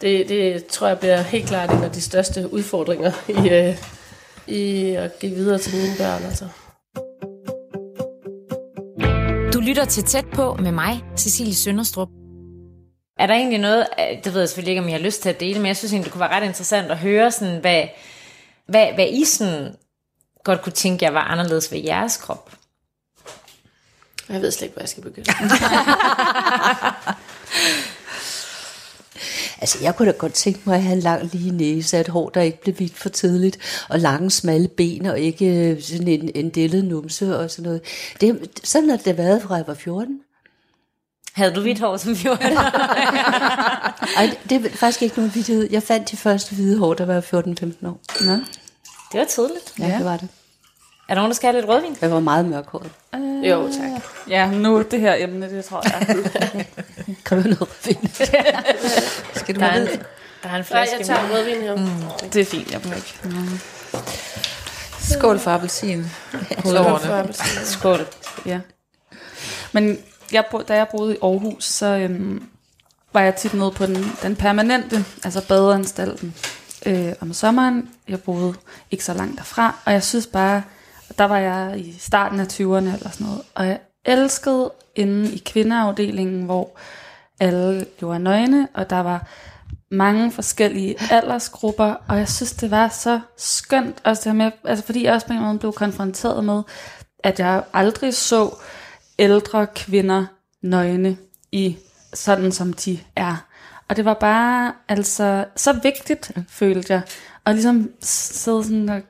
[0.00, 3.76] det, det tror jeg bliver helt klart en af de største udfordringer i, øh,
[4.46, 6.22] i at give videre til mine børn.
[6.22, 6.48] Altså.
[9.52, 12.08] Du lytter til Tæt på med mig, Cecilie Sønderstrup.
[13.18, 13.86] Er der egentlig noget,
[14.24, 15.92] det ved jeg selvfølgelig ikke, om jeg har lyst til at dele, men jeg synes
[15.92, 17.84] egentlig, det kunne være ret interessant at høre, sådan, hvad,
[18.66, 19.74] hvad, hvad I sådan
[20.44, 22.50] godt kunne tænke, jeg var anderledes ved jeres krop.
[24.28, 25.30] Jeg ved slet ikke, hvor jeg skal begynde.
[29.60, 32.28] Altså, jeg kunne da godt tænke mig at have en lang lige næse, et hår,
[32.28, 36.30] der ikke blev hvidt for tidligt, og lange, smalle ben, og ikke øh, sådan en,
[36.34, 37.80] en dellet numse og sådan noget.
[38.20, 40.20] Det, sådan har det været, fra jeg var 14.
[41.32, 42.46] Havde du hvidt hår som 14?
[44.16, 45.68] Ej, det er faktisk ikke nogen vidighed.
[45.70, 48.00] Jeg fandt de første hvide hår, der var 14-15 år.
[48.24, 48.32] Nå.
[49.12, 49.72] det var tidligt.
[49.78, 50.28] Ja, ja, det var det.
[51.08, 51.96] Er der nogen, der skal have lidt rødvin?
[52.00, 52.90] Jeg var meget mørkhåret.
[53.50, 54.02] Jo, tak.
[54.28, 56.66] Ja, nu det her emne, det tror jeg.
[57.24, 58.10] Kan du noget vin?
[59.34, 59.98] Skal du Der er have en, ved?
[60.42, 61.36] der er en Nej, flaske jeg tager med.
[61.36, 61.76] rødvin her.
[61.76, 62.28] Mm.
[62.30, 63.14] det er fint, jeg må ikke.
[65.00, 66.04] Skål for appelsin.
[66.58, 67.32] Hovedårene.
[67.64, 68.06] Skål.
[68.46, 68.60] Ja.
[69.72, 69.98] Men
[70.32, 72.48] jeg, da jeg boede i Aarhus, så øhm,
[73.12, 76.34] var jeg tit nede på den, den permanente, altså badeanstalten,
[76.86, 77.88] øh, om sommeren.
[78.08, 78.54] Jeg boede
[78.90, 80.62] ikke så langt derfra, og jeg synes bare,
[81.18, 82.64] der var jeg i starten af 20'erne
[82.94, 86.70] eller sådan noget, og jeg elskede inde i kvindeafdelingen, hvor
[87.40, 89.26] alle jo er nøgne, og der var
[89.90, 94.84] mange forskellige aldersgrupper, og jeg synes, det var så skønt, også det her med, altså
[94.84, 96.62] fordi jeg også på en måde blev konfronteret med,
[97.18, 98.54] at jeg aldrig så
[99.18, 100.26] ældre kvinder
[100.62, 101.16] nøgne
[101.52, 101.76] i
[102.14, 103.46] sådan som de er.
[103.88, 107.02] Og det var bare altså så vigtigt, følte jeg,
[107.46, 109.00] at ligesom sidde sådan og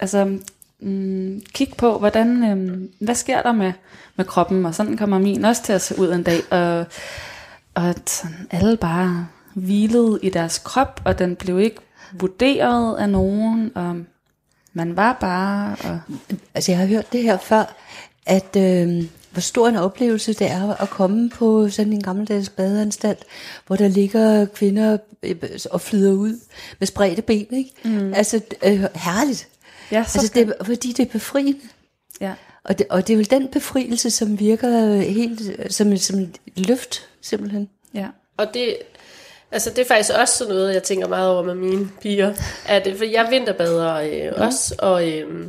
[0.00, 0.38] altså,
[0.80, 3.72] mm, kigge på, hvordan, øhm, hvad sker der med,
[4.16, 6.86] med kroppen, og sådan kommer min også til at se ud en dag, og,
[7.74, 11.80] og at sådan alle bare hvilede i deres krop, og den blev ikke
[12.12, 13.96] vurderet af nogen, og
[14.72, 16.00] man var bare, og
[16.54, 17.74] Altså, jeg har hørt det her før,
[18.26, 23.24] at øh, hvor stor en oplevelse det er at komme på sådan en gammeldags badeanstalt,
[23.66, 25.36] hvor der ligger kvinder øh,
[25.70, 26.40] og flyder ud
[26.78, 27.70] med spredte ben, ikke?
[27.84, 28.14] Mm.
[28.14, 29.48] Altså, øh, herligt.
[29.92, 31.60] Ja, så Altså, det er, fordi det er befriende.
[32.20, 32.34] ja.
[32.64, 37.08] Og det, og det er vel den befrielse, som virker helt som, som et løft,
[37.20, 37.68] simpelthen.
[37.94, 38.06] ja.
[38.36, 38.76] Og det,
[39.52, 42.34] altså det er faktisk også sådan noget, jeg tænker meget over med mine piger.
[42.66, 45.46] At, øh, for jeg vinterbader øh, også, og, øh,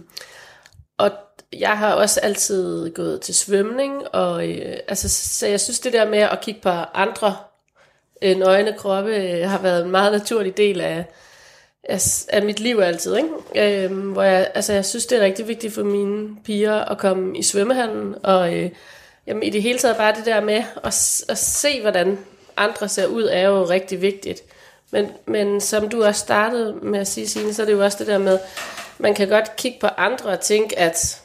[0.97, 1.12] og
[1.54, 6.10] jeg har også altid gået til svømning, og øh, altså, så jeg synes det der
[6.10, 7.36] med at kigge på andre
[8.21, 11.06] øh, nøgne kroppe, øh, har været en meget naturlig del af,
[11.89, 13.15] af, af mit liv altid.
[13.15, 13.84] Ikke?
[13.86, 17.38] Øhm, hvor jeg, altså, jeg synes, det er rigtig vigtigt for mine piger at komme
[17.38, 18.69] i svømmehallen, og øh,
[19.28, 22.17] jamen, i det hele taget bare det der med at, at se, hvordan
[22.58, 24.41] andre ser ud, er jo rigtig vigtigt.
[24.91, 27.97] Men, men som du også startede med at sige, Signe, så er det jo også
[27.97, 28.39] det der med,
[28.97, 31.21] man kan godt kigge på andre og tænke, at,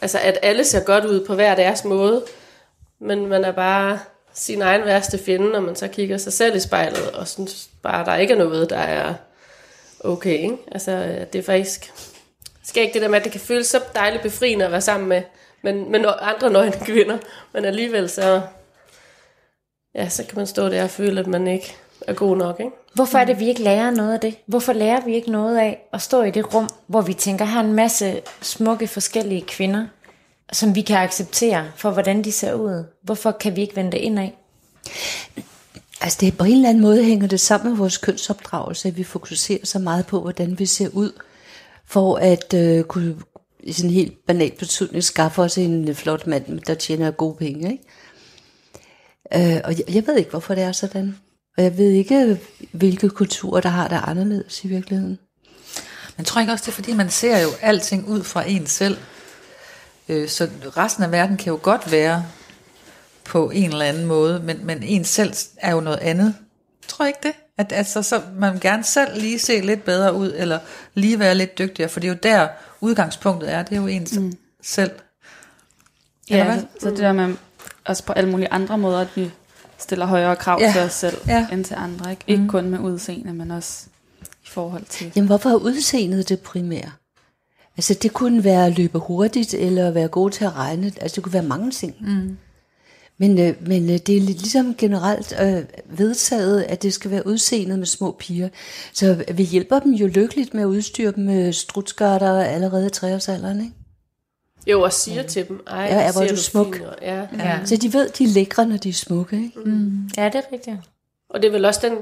[0.00, 2.24] altså, at alle ser godt ud på hver deres måde,
[2.98, 3.98] men man er bare
[4.34, 8.04] sin egen værste fjende, når man så kigger sig selv i spejlet, og synes bare,
[8.04, 9.14] der ikke er noget, der er
[10.04, 10.38] okay.
[10.38, 10.56] Ikke?
[10.72, 11.92] Altså, det er faktisk
[12.70, 15.08] skal ikke det der med, at det kan føles så dejligt befriende at være sammen
[15.08, 15.22] med,
[15.62, 17.18] men, men andre nøgne kvinder,
[17.52, 18.42] men alligevel så,
[19.94, 22.72] ja, så kan man stå der og føle, at man ikke er god nok, ikke?
[22.94, 24.34] Hvorfor er det, vi ikke lærer noget af det?
[24.46, 27.60] Hvorfor lærer vi ikke noget af at stå i det rum, hvor vi tænker, her
[27.60, 29.86] en masse smukke forskellige kvinder,
[30.52, 32.84] som vi kan acceptere for, hvordan de ser ud?
[33.02, 34.28] Hvorfor kan vi ikke vende det indad?
[36.00, 39.04] Altså det, på en eller anden måde hænger det sammen med vores kønsopdragelse, at vi
[39.04, 41.12] fokuserer så meget på, hvordan vi ser ud,
[41.86, 43.16] for at øh, kunne
[43.62, 47.72] i sådan en helt banal betydning skaffe os en flot mand, der tjener gode penge.
[47.72, 49.54] Ikke?
[49.54, 51.16] Øh, og jeg, jeg ved ikke, hvorfor det er sådan.
[51.56, 52.40] Og jeg ved ikke,
[52.72, 55.18] hvilke kulturer, der har det anderledes i virkeligheden.
[56.16, 58.96] Men tror ikke også, det er fordi, man ser jo alting ud fra en selv.
[60.08, 62.24] Øh, Så resten af verden kan jo godt være
[63.30, 66.34] på en eller anden måde, men, men en selv er jo noget andet.
[66.88, 67.32] Tror ikke det?
[67.58, 70.58] At altså, så man vil gerne selv lige se lidt bedre ud, eller
[70.94, 72.48] lige være lidt dygtigere, for det er jo der
[72.80, 74.32] udgangspunktet er, det er jo ens mm.
[74.62, 74.90] selv.
[76.28, 76.60] Eller Ja, hvad?
[76.60, 77.34] så, så det der med
[77.84, 79.30] også på alle mulige andre måder, at vi
[79.78, 81.46] stiller højere krav Ja, til os selv ja.
[81.52, 82.10] end til andre.
[82.10, 83.86] Ikke, ikke kun med udseende, men også
[84.22, 85.12] i forhold til...
[85.16, 86.90] Jamen, hvorfor er udseendet det primære?
[87.76, 90.86] Altså, det kunne være at løbe hurtigt, eller være god til at regne.
[91.00, 91.94] Altså, det kunne være mange ting.
[92.00, 92.36] Mm.
[93.20, 95.62] Men, øh, men øh, det er lidt ligesom generelt øh,
[95.98, 98.48] vedtaget, at det skal være udseendet med små piger.
[98.92, 103.60] Så vi hjælper dem jo lykkeligt med at udstyre dem med strutskørter allerede i treårsalderen,
[103.60, 103.72] ikke?
[104.66, 106.74] Jo, og siger til dem, ej, Ja, ja, hvor ser er du smuk.
[106.76, 107.26] fin ud." Ja.
[107.38, 107.58] Ja.
[107.64, 109.52] Så de ved, de er lækre, når de er smukke, ikke?
[110.16, 110.76] ja, det er rigtigt.
[111.30, 111.98] Og det er vel også den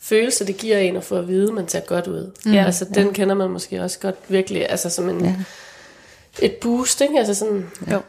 [0.00, 2.30] følelse, det giver en at få at vide, at man ser godt ud.
[2.46, 2.50] Ja.
[2.50, 2.64] Ja.
[2.64, 5.26] Altså, den kender man måske også godt virkelig, altså som en, Ja.
[5.26, 6.46] ja.
[6.46, 7.18] et boost, ikke?
[7.18, 8.00] Altså sådan, Jo.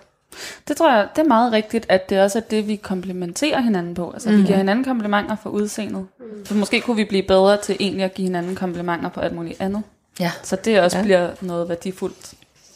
[0.67, 3.94] Det tror jeg, det er meget rigtigt, at det også er det, vi komplementerer hinanden
[3.94, 4.12] på.
[4.12, 4.38] Altså, mm.
[4.38, 6.06] vi giver hinanden komplimenter for udseendet.
[6.20, 6.46] Mm.
[6.46, 9.62] Så måske kunne vi blive bedre til egentlig at give hinanden komplimenter på alt muligt
[9.62, 9.84] andet.
[10.20, 10.32] Ja.
[10.44, 11.04] Så det også Ja.
[11.04, 12.34] bliver noget værdifuldt.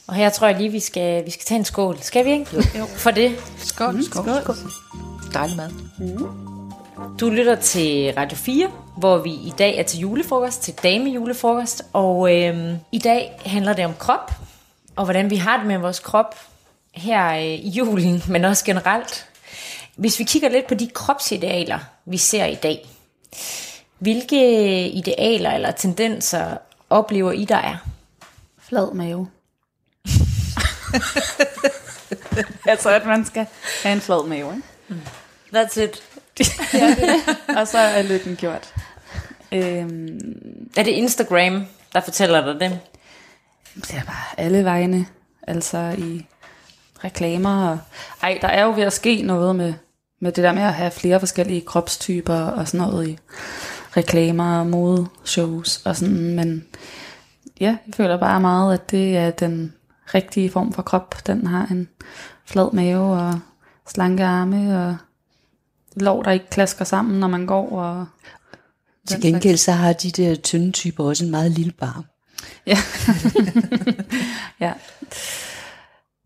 [0.08, 1.98] Og her tror jeg lige, vi skal, vi skal tage en skål.
[2.02, 2.64] Skal vi ikke?
[2.80, 2.86] Jo.
[2.86, 3.32] For det.
[3.58, 4.56] Skål, skål, skål.
[5.34, 5.70] Dejlig mad.
[7.20, 11.84] Du lytter til Radio 4 hvor vi i dag er til julefrokost, til damejulefrokost.
[11.94, 14.32] Og øh, i dag handler det om krop,
[14.96, 16.36] og hvordan vi har det med vores krop
[16.96, 19.28] her i julen, men også generelt.
[19.96, 22.90] Hvis vi kigger lidt på de kropsidealer, vi ser i dag,
[24.00, 26.58] hvilke idealer eller tendenser
[26.90, 27.78] oplever I, der er?
[28.60, 29.28] Flad mave.
[32.68, 33.46] altså, at man skal
[33.84, 34.68] have en flad mave, ikke?
[35.56, 36.04] That's it.
[37.58, 38.74] Og så er lykken gjort.
[39.52, 42.80] Øhm, Er det Instagram, der fortæller dig det?
[43.76, 45.06] det er bare alle vegne.
[45.48, 46.26] Altså i
[47.06, 47.70] reklamer.
[47.70, 47.80] Og,
[48.22, 49.74] ej, der er jo ved at ske noget med,
[50.22, 53.18] med det der med at have flere forskellige kropstyper og sådan noget i
[53.98, 56.36] reklamer og modeshows og sådan.
[56.36, 56.66] Men
[57.60, 59.74] ja, jeg føler bare meget, at det er den
[60.14, 61.16] rigtige form for krop.
[61.28, 61.88] Den har en
[62.46, 63.40] flad mave og
[63.88, 64.98] slanke arme og
[65.96, 67.80] lov, der ikke klasker sammen, når man går.
[67.80, 68.06] Og
[69.08, 72.06] Til gengæld så har de der tynde typer også en meget lille barm.
[72.68, 72.78] Ja.
[74.66, 74.74] ja.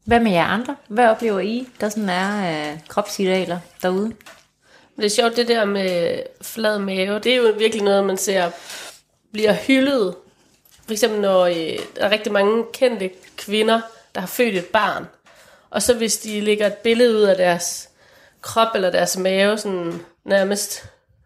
[0.09, 0.75] Hvad med jer andre?
[0.87, 4.05] Hvad oplever I, der sådan er øh, kropsidealer derude?
[4.05, 4.15] Men
[4.97, 8.51] det er sjovt, det der med flad mave, det er jo virkelig noget, man ser
[9.31, 10.15] bliver hyldet.
[10.85, 13.81] For eksempel når øh, der er rigtig mange kendte kvinder,
[14.15, 15.07] der har født et barn.
[15.69, 17.89] Og så hvis de lægger et billede ud af deres
[18.41, 19.93] krop eller deres mave, sådan
[20.25, 20.85] nærmest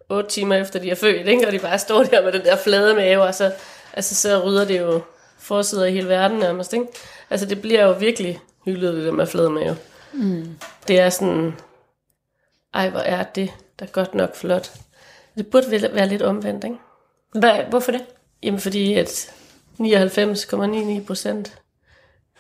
[0.10, 1.48] 8 timer efter de er født, ikke?
[1.48, 3.52] og de bare står der med den der flade mave, og så,
[3.94, 5.02] altså, så rydder det jo
[5.38, 6.74] forsider i hele verden nærmest.
[6.74, 6.86] Ikke?
[7.30, 9.78] Altså det bliver jo virkelig hyldet, det der med flade mave.
[10.14, 10.58] Mm.
[10.88, 11.54] Det er sådan,
[12.74, 14.72] ej hvor er det da godt nok flot.
[15.38, 16.78] Det burde være lidt omvendt, ikke?
[17.34, 18.06] Hvad, hvorfor det?
[18.44, 19.34] Jamen fordi at
[19.80, 21.62] 99,99 procent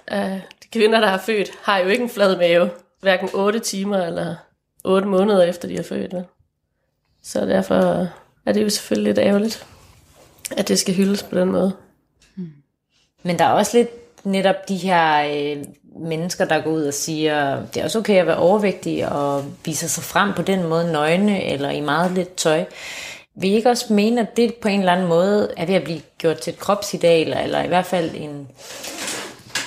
[0.08, 2.70] af de kvinder, der har født, har jo ikke en flad mave.
[3.02, 4.36] Hverken 8 timer eller
[4.84, 6.14] 8 måneder efter de har født.
[6.14, 6.26] Vel?
[7.24, 7.76] Så derfor
[8.46, 9.68] er det jo selvfølgelig lidt ærgerligt,
[10.58, 11.76] at det skal hyldes på den måde.
[13.24, 13.90] Men der er også lidt
[14.24, 15.64] netop de her øh,
[16.00, 19.88] mennesker, der går ud og siger, det er også okay at være overvægtig og viser
[19.88, 22.66] sig frem på den måde nøgne eller i meget lidt tøj.
[23.36, 25.84] Vil I ikke også mene, at det på en eller anden måde er ved at
[25.84, 28.48] blive gjort til et kropsideal, eller i hvert fald en,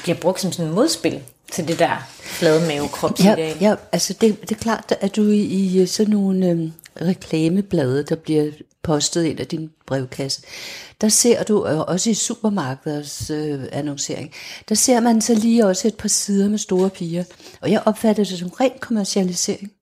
[0.02, 1.20] bliver brugt som sådan en modspil
[1.52, 3.38] til det der flade mave kropsideal?
[3.38, 8.02] Ja, ja altså det, det er klart, at du i, i sådan nogle øhm, reklameblade,
[8.02, 8.50] der bliver
[8.82, 10.42] postet ind af din brevkasse,
[11.00, 14.32] der ser du også i supermarkeders øh, annoncering,
[14.68, 17.24] der ser man så lige også et par sider med store piger.
[17.60, 19.72] Og jeg opfatter det som ren kommercialisering.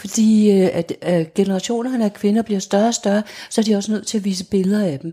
[0.00, 3.92] Fordi øh, at øh, generationerne af kvinder bliver større og større, så er de også
[3.92, 5.12] nødt til at vise billeder af dem.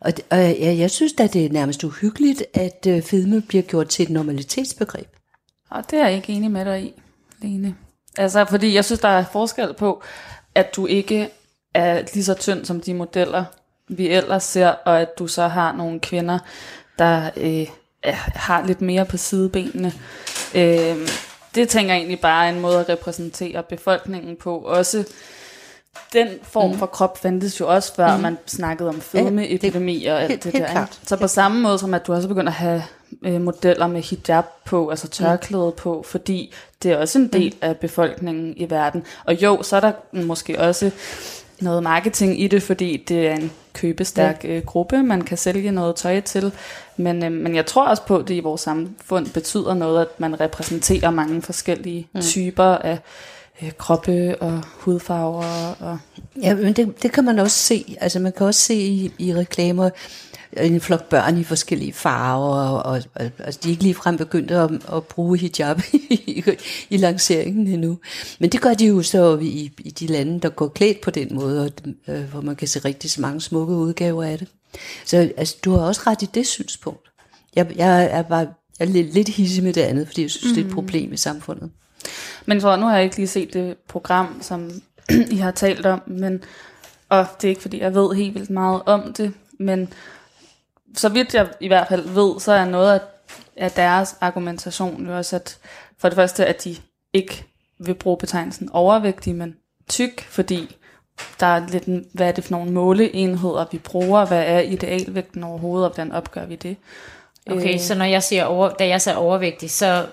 [0.00, 3.88] Og, og jeg, jeg synes at det er nærmest uhyggeligt, at øh, fedme bliver gjort
[3.88, 5.08] til et normalitetsbegreb.
[5.70, 6.92] Og det er jeg ikke enig med dig i,
[7.42, 7.74] Lene.
[8.18, 10.02] Altså, fordi jeg synes, der er forskel på,
[10.56, 11.28] at du ikke
[11.74, 13.44] er lige så tynd som de modeller,
[13.88, 16.38] vi ellers ser, og at du så har nogle kvinder,
[16.98, 17.66] der øh,
[18.34, 19.92] har lidt mere på sidebenene.
[20.54, 20.96] Øh,
[21.54, 24.58] det tænker jeg egentlig bare er en måde at repræsentere befolkningen på.
[24.58, 25.04] Også
[26.12, 26.78] den form Mm.
[26.78, 30.70] for krop fandtes jo også før, man snakkede om fedmeepidemi og alt det helt der.
[30.72, 31.00] klart.
[31.06, 32.82] Så på samme måde som at du også begynder at have
[33.22, 37.76] øh, modeller med hijab på, altså tørklæde på, fordi det er også en del af
[37.76, 39.04] befolkningen i verden.
[39.24, 40.90] Og jo, så er der måske også
[41.60, 45.96] noget marketing i det, fordi det er en købestærk øh, gruppe, man kan sælge noget
[45.96, 46.52] tøj til.
[46.96, 50.20] Men, øh, men jeg tror også på, at det i vores samfund betyder noget, at
[50.20, 52.20] man repræsenterer mange forskellige mm.
[52.20, 52.98] typer af
[53.62, 55.74] øh, kroppe og hudfarver.
[55.80, 55.98] Og,
[56.42, 57.96] Ja, men det, det kan man også se.
[58.00, 59.90] Altså man kan også se i, i reklamer
[60.52, 64.50] en flok børn i forskellige farver, og, og, og altså, de er ikke ligefrem begyndt
[64.50, 65.80] at, at bruge hijab
[66.10, 66.44] i,
[66.90, 67.98] i lanceringen endnu.
[68.38, 71.34] Men det gør de jo så i, i de lande, der går klædt på den
[71.34, 71.70] måde, og,
[72.08, 74.48] øh, hvor man kan se rigtig så mange smukke udgaver af det.
[75.04, 77.10] Så altså, du har også ret i det synspunkt.
[77.56, 78.46] Jeg, jeg er bare
[78.78, 80.54] jeg er lidt, lidt hissig med det andet, fordi jeg synes, mm.
[80.54, 81.70] det er et problem i samfundet.
[82.46, 84.70] Men tror, nu har jeg ikke lige set det program, som
[85.30, 86.42] I har talt om, men,
[87.08, 89.88] og det er ikke, fordi jeg ved helt vildt meget om det, men
[90.96, 93.00] så vidt jeg i hvert fald ved, så er noget
[93.56, 95.58] af, deres argumentation jo også, at
[95.98, 96.76] for det første, at de
[97.12, 97.44] ikke
[97.78, 99.56] vil bruge betegnelsen overvægtig, men
[99.88, 100.76] tyk, fordi
[101.40, 105.88] der er lidt, hvad er det for nogle måleenheder, vi bruger, hvad er idealvægten overhovedet,
[105.88, 106.76] og hvordan opgør vi det?
[107.50, 110.06] Okay, Øh, så når jeg siger over, da jeg siger overvægtig, så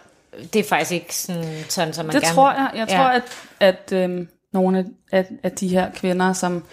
[0.53, 2.71] det er faktisk ikke sådan, sådan som man det gerne tror jeg.
[2.75, 2.95] Jeg Ja.
[2.97, 3.23] tror, at,
[3.59, 6.63] at øhm, nogle af, af, af de her kvinder, som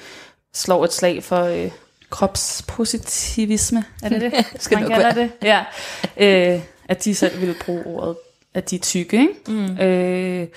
[0.55, 1.71] slår et slag for øh,
[2.11, 5.31] kropspositivisme, er det det, Skal man kalder det?
[5.43, 5.65] Ja.
[6.17, 8.17] Øh, at de selv vil bruge ordet,
[8.55, 9.21] at de er tykke.
[9.21, 9.35] Ikke?
[9.49, 9.79] Mm.
[9.79, 10.49] Øh,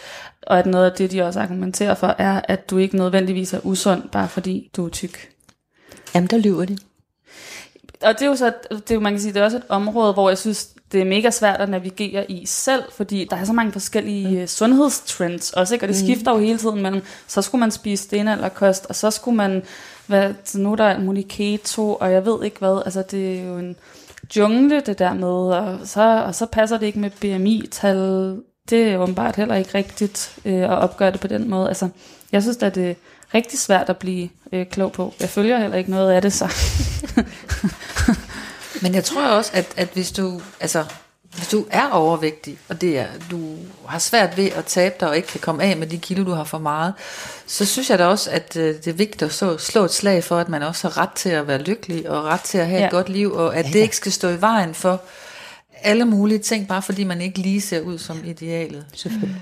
[0.48, 3.60] og at noget af det, de også argumenterer for, er, at du ikke nødvendigvis er
[3.66, 5.30] usund, bare fordi du er tyk.
[6.16, 6.78] Jamen, der lyver de.
[8.02, 9.64] og det er jo så, det er jo, man kan sige, det er også et
[9.70, 13.44] område, hvor jeg synes, det er mega svært at navigere i selv, fordi der er
[13.44, 14.48] så mange forskellige mm.
[14.48, 15.86] sundhedstrends også, ikke?
[15.86, 19.38] og det skifter jo hele tiden mellem, så skulle man spise stenalderkost, og så skulle
[19.38, 19.64] man,
[20.08, 23.44] hvad, nu er der alt muligt keto, og jeg ved ikke hvad, altså det er
[23.44, 23.76] jo en
[24.36, 28.38] jungle det der med, og så, og så passer det ikke med BMI-tal,
[28.70, 31.68] det er åbenbart heller ikke rigtigt øh, at opgøre det på den måde.
[31.68, 31.90] Altså,
[32.32, 32.94] jeg synes at det er
[33.34, 35.14] rigtig svært at blive øh, klog på.
[35.20, 36.46] Jeg følger heller ikke noget af det, så
[38.84, 40.86] Men jeg tror også, at, at hvis du, altså,
[41.36, 45.16] hvis du er overvægtig, og det er, du har svært ved at tabe dig og
[45.16, 46.94] ikke kan komme af med de kilo, du har for meget,
[47.48, 50.24] så synes jeg da også, at øh, det er vigtigt at så, slå et slag
[50.24, 52.78] for, at man også har ret til at være lykkelig og ret til at have
[52.78, 52.82] ja.
[52.82, 52.88] Ja.
[52.88, 55.02] et godt liv, og at det ikke skal stå i vejen for
[55.82, 58.86] alle mulige ting, bare fordi man ikke lige ser ud som idealet.
[58.94, 59.42] Selvfølgelig.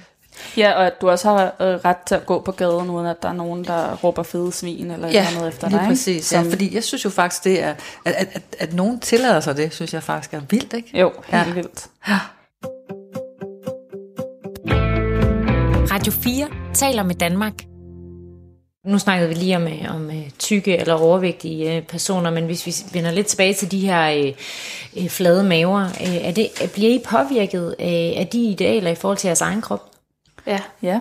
[0.58, 3.24] Ja, og at du også har øh, ret til at gå på gaden, uden at
[3.24, 5.76] der er nogen, der råber fede svin eller ja, noget efter dig.
[5.78, 5.88] ikke?
[5.88, 6.26] præcis.
[6.26, 7.70] Som, Ja, fordi jeg synes jo faktisk, det er,
[8.06, 11.00] at, at, at, at nogen tillader sig det, synes jeg faktisk er vildt, ikke?
[11.00, 11.38] Jo, helt Ja.
[11.48, 11.54] ja.
[11.54, 11.88] vildt.
[15.92, 17.54] Radio 4 taler med Danmark.
[18.86, 22.74] Nu snakkede vi lige om, øh, om øh, tykke eller overvægtige personer, men hvis vi
[22.94, 24.34] vender lidt tilbage til de her
[24.98, 29.18] øh, flade maver, øh, er det, bliver I påvirket af, af de idealer i forhold
[29.18, 29.91] til jeres egen krop?
[30.48, 30.60] Ja.
[30.82, 31.00] Ja.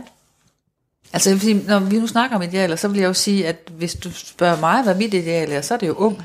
[1.13, 3.49] Altså, jeg vil sige, når vi nu snakker om idealer, så vil jeg jo sige,
[3.49, 6.23] at hvis du spørger mig, hvad mit ideal er, så er det jo ung.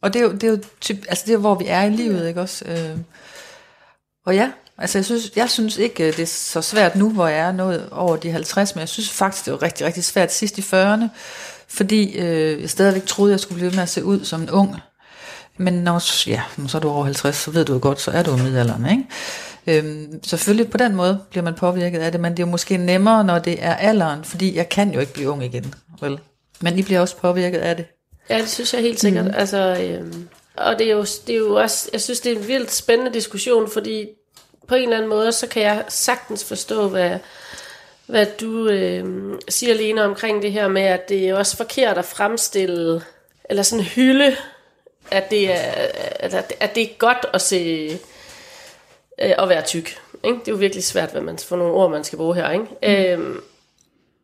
[0.00, 1.90] Og det er jo, det er jo typ, altså det er hvor vi er i
[1.90, 2.64] livet, ikke også?
[2.64, 2.98] Øh,
[4.26, 7.26] og ja, altså jeg synes, jeg synes ikke, øh, det er så svært nu, hvor
[7.26, 10.32] jeg er nået over de 50, men jeg synes faktisk, det var rigtig, rigtig svært
[10.32, 11.04] sidst i 40'erne,
[11.68, 14.50] fordi øh, jeg stadigvæk troede, jeg skulle blive ved med at se ud som en
[14.50, 14.76] ung.
[15.56, 18.10] Men når, ja, når så er du over 50, så ved du jo godt, så
[18.10, 19.04] er du i middelalderen, ikke?
[19.66, 23.24] Øhm, selvfølgelig på den måde bliver man påvirket af det, men det er måske nemmere,
[23.24, 26.18] når det er alderen, fordi jeg kan jo ikke blive ung igen, vel?
[26.60, 27.86] Men I bliver også påvirket af det.
[28.30, 29.24] Ja, det synes jeg helt sikkert.
[29.24, 29.34] Mm.
[29.34, 32.48] Altså, øhm, og det er, jo, det er jo også, jeg synes, det er en
[32.48, 34.08] vildt spændende diskussion, fordi
[34.68, 37.18] på en eller anden måde, så kan jeg sagtens forstå, hvad,
[38.06, 42.04] hvad du øhm, siger, Lena, omkring det her med, at det er også forkert at
[42.04, 43.02] fremstille,
[43.44, 44.36] eller sådan hylde,
[45.10, 45.72] at det er,
[46.20, 47.98] at, at det er godt at se,
[49.20, 49.98] øh, at være tyk.
[50.24, 50.38] Ikke?
[50.38, 52.50] Det er jo virkelig svært, hvad man, for nogle ord, man skal bruge her.
[52.50, 53.16] Ikke?
[53.16, 53.22] Mm.
[53.22, 53.40] Øhm,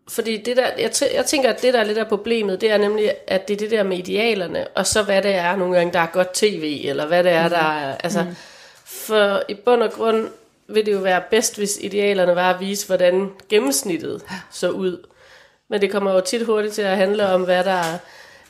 [0.09, 2.71] fordi det der, jeg, t- jeg tænker, at det der er lidt af problemet, det
[2.71, 5.77] er nemlig, at det er det der med idealerne, og så hvad det er nogle
[5.77, 8.37] gange, der er godt tv, eller hvad det er, der er, altså, mm.
[8.85, 10.29] for i bund og grund
[10.69, 15.07] vil det jo være bedst, hvis idealerne var at vise, hvordan gennemsnittet så ud.
[15.69, 17.83] Men det kommer jo tit hurtigt til at handle om, hvad der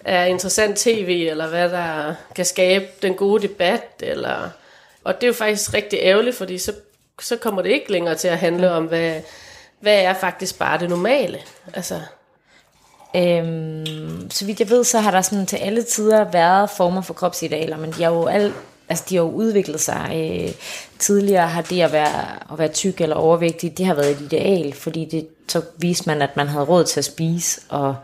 [0.05, 4.51] er interessant tv, eller hvad der kan skabe den gode debat, eller...
[5.09, 6.73] Og det er jo faktisk rigtig ærgerligt, fordi så,
[7.21, 9.21] så kommer det ikke længere til at handle om, hvad,
[9.81, 11.39] hvad er faktisk bare det normale.
[11.75, 12.01] Altså,
[13.17, 17.15] Øhm, så vidt jeg ved, så har der sådan til alle tider været former for
[17.15, 18.55] kropsidealer, men de har jo, alt
[18.89, 20.11] altså de har jo udviklet sig.
[20.15, 20.55] Øh,
[20.99, 24.75] tidligere har det at være, at være tyk eller overvægtig, det har været et ideal,
[24.75, 27.97] fordi det, så viste man, at man havde råd til at spise, og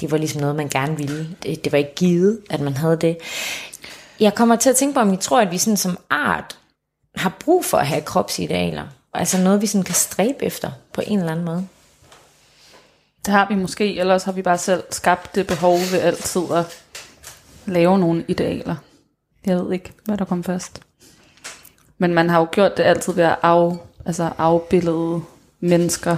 [0.00, 1.28] det var ligesom noget, man gerne ville.
[1.42, 3.16] Det, det var ikke givet, at man havde det.
[4.20, 6.58] Jeg kommer til at tænke på, om I tror, at vi sådan som art
[7.16, 8.84] har brug for at have kropsidealer.
[9.14, 11.66] Altså noget, vi sådan kan stræbe efter på en eller anden måde.
[13.26, 16.42] Det har vi måske, eller også har vi bare selv skabt det behov ved altid
[16.54, 16.84] at
[17.66, 18.76] lave nogle idealer.
[19.46, 20.80] Jeg ved ikke, hvad der kom først.
[21.98, 25.22] Men man har jo gjort det altid ved at af, altså afbillede
[25.60, 26.16] mennesker,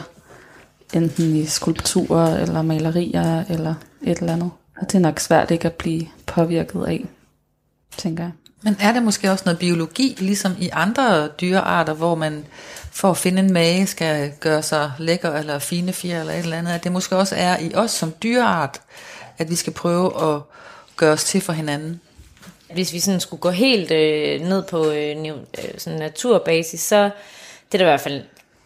[0.95, 4.51] enten i skulpturer eller malerier eller et eller andet.
[4.81, 7.07] Og det er nok svært ikke at blive påvirket af,
[7.97, 8.33] tænker jeg.
[8.63, 12.45] Men er det måske også noget biologi, ligesom i andre dyrearter, hvor man
[12.91, 16.59] for at finde en mage skal gøre sig lækker eller fine fjer eller et eller
[16.59, 18.81] andet, at det måske også er i os som dyreart,
[19.39, 20.43] at vi skal prøve at
[20.97, 22.01] gøre os til for hinanden?
[22.73, 27.05] hvis vi sådan skulle gå helt øh, ned på øh, øh, sådan naturbasis, så
[27.73, 28.23] det er der i hvert fald,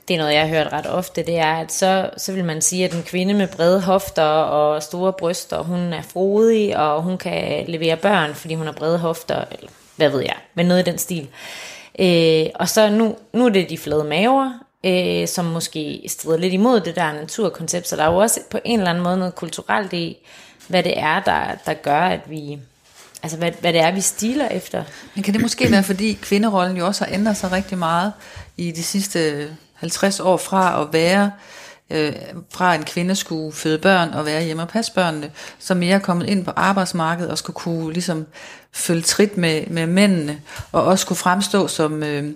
[0.09, 2.63] det er noget, jeg har hørt ret ofte, det er, at så, så vil man
[2.63, 7.19] sige, at en kvinde med brede hofter og store bryster, hun er frodig, og hun
[7.19, 10.91] kan levere børn, fordi hun har brede hofter, eller hvad ved jeg, men noget i
[10.91, 11.29] den stil.
[11.99, 14.53] Øh, og så nu, nu er det de flade maver,
[14.85, 18.59] øh, som måske strider lidt imod det der naturkoncept, så der er jo også på
[18.65, 20.17] en eller anden måde noget kulturelt i,
[20.69, 22.59] hvad det er, der, der gør, at vi,
[23.23, 24.85] altså hvad, hvad det er, vi stiler efter.
[25.15, 28.13] Men kan det måske være, fordi kvinderollen jo også har ændret sig rigtig meget
[28.57, 29.49] i de sidste
[29.87, 31.31] 50 år fra at være,
[31.91, 32.13] øh,
[32.51, 36.27] fra en kvinde skulle føde børn og være hjemme og passe børnene, så mere kommet
[36.27, 38.27] ind på arbejdsmarkedet og skulle kunne ligesom
[38.73, 40.41] følge trit med, med mændene,
[40.73, 42.33] og også kunne fremstå som, øh,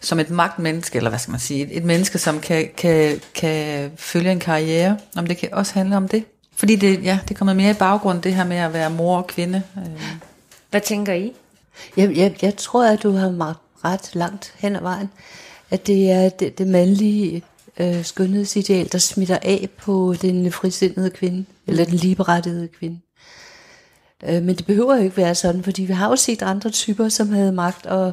[0.00, 3.90] som et magtmenneske, eller hvad skal man sige, et, et menneske, som kan, kan, kan
[3.96, 6.24] følge en karriere, om det kan også handle om det.
[6.56, 9.26] Fordi det, ja, det kommer mere i baggrund, det her med at være mor og
[9.26, 9.62] kvinde.
[9.76, 10.02] Øh.
[10.70, 11.32] Hvad tænker I?
[11.96, 15.10] Jeg, jeg, jeg tror, at du har meget ret langt hen ad vejen.
[15.72, 17.42] At det er det, det mandlige
[17.80, 23.00] øh, skønhedsideal, der smitter af på den frisindede kvinde, eller den ligeberettigede kvinde.
[24.28, 27.08] Øh, men det behøver jo ikke være sådan, fordi vi har jo set andre typer,
[27.08, 28.12] som havde magt, og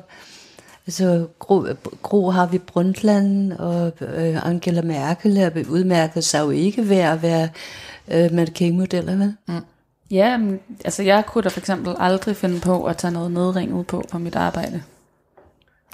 [0.88, 1.66] altså Gro,
[2.02, 7.22] Gro har vi Brundtland, og øh, Angela Merkel er udmærket sig jo ikke ved at
[7.22, 7.50] være
[8.08, 9.36] øh, mannequin-modeller, vel?
[9.48, 9.54] Mm.
[10.12, 13.88] Ja, men, altså jeg kunne da for eksempel aldrig finde på at tage noget nedringet
[13.88, 14.82] på på mit arbejde.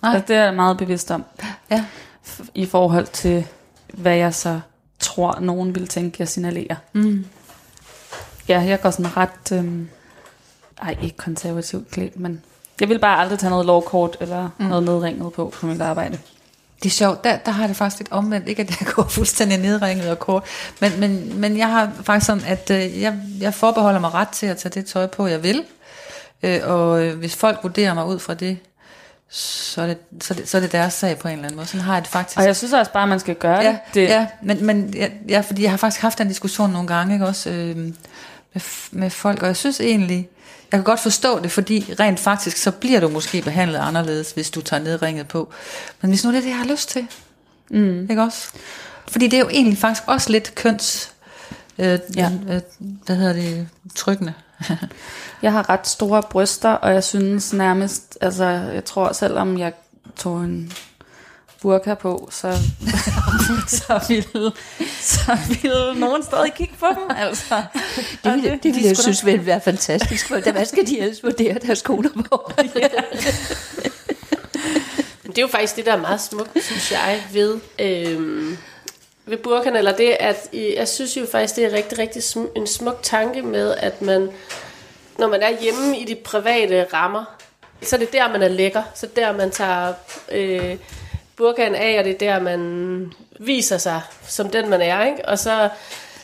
[0.01, 0.13] Nej.
[0.13, 1.23] Altså, det er jeg meget bevidst om.
[1.71, 1.85] Ja.
[2.53, 3.47] I forhold til,
[3.93, 4.59] hvad jeg så
[4.99, 6.75] tror, nogen vil tænke, jeg signalerer.
[6.93, 7.25] Mm.
[8.47, 9.51] Ja, jeg går sådan ret...
[9.53, 9.89] Øhm,
[10.81, 12.41] ej, ikke konservativt klædt, men
[12.79, 14.65] jeg vil bare aldrig tage noget lovkort eller mm.
[14.65, 16.17] noget nedringet på på mit arbejde.
[16.83, 19.57] Det er sjovt, der, der har det faktisk lidt omvendt, ikke at jeg går fuldstændig
[19.57, 20.43] nedringet og kort,
[20.81, 24.45] men, men, men jeg har faktisk sådan, at øh, jeg, jeg forbeholder mig ret til
[24.45, 25.63] at tage det tøj på, jeg vil,
[26.43, 28.57] øh, og øh, hvis folk vurderer mig ud fra det,
[29.38, 31.55] så er det, så, er det, så er det deres sag på en eller anden
[31.55, 31.67] måde.
[31.67, 32.38] Sådan har jeg det faktisk.
[32.38, 34.01] Og jeg synes også bare, at man skal gøre ja, det.
[34.01, 37.25] Ja, men, men ja, ja, fordi jeg har faktisk haft den diskussion nogle gange, ikke
[37.25, 38.61] også, øh, med,
[38.91, 40.29] med folk, og jeg synes egentlig,
[40.71, 44.49] jeg kan godt forstå det, fordi rent faktisk, så bliver du måske behandlet anderledes, hvis
[44.49, 45.53] du tager nedringet på.
[46.01, 47.07] Men hvis nu det er det, jeg har lyst til,
[47.69, 48.01] Mm.
[48.09, 48.47] ikke også?
[49.07, 51.11] Fordi det er jo egentlig faktisk også lidt køns,
[51.77, 52.29] øh, Ja.
[52.49, 54.33] øh, hvad hedder det, trykkende.
[55.41, 59.74] Jeg har ret store bryster, og jeg synes nærmest, altså jeg tror selvom jeg
[60.16, 60.72] tog en
[61.62, 62.51] burka på, så,
[63.68, 64.51] så, ville,
[65.01, 67.18] så ville nogen stadig kigge på dem.
[67.18, 67.64] Altså.
[68.24, 70.88] Det ville, det, det ville de jeg skulle synes ville være fantastisk, for hvad skal
[70.88, 72.51] de ellers vurdere deres koner på?
[75.24, 78.58] Men det er jo faktisk det, der er meget smukt, synes jeg, ved, øhm,
[79.26, 82.51] ved burkerne, eller det, at I- jeg synes jo faktisk, det er rigtig, rigtig sm-
[82.55, 84.30] en smuk tanke med, at man,
[85.19, 87.36] når man er hjemme i de private rammer,
[87.82, 88.84] så er det der, man er lækker.
[88.95, 89.93] Så der, man tager
[90.32, 90.76] øh,
[91.36, 95.05] burkaen af, og det er der, man viser sig som den, man er.
[95.05, 95.28] Ikke?
[95.28, 95.69] Og så,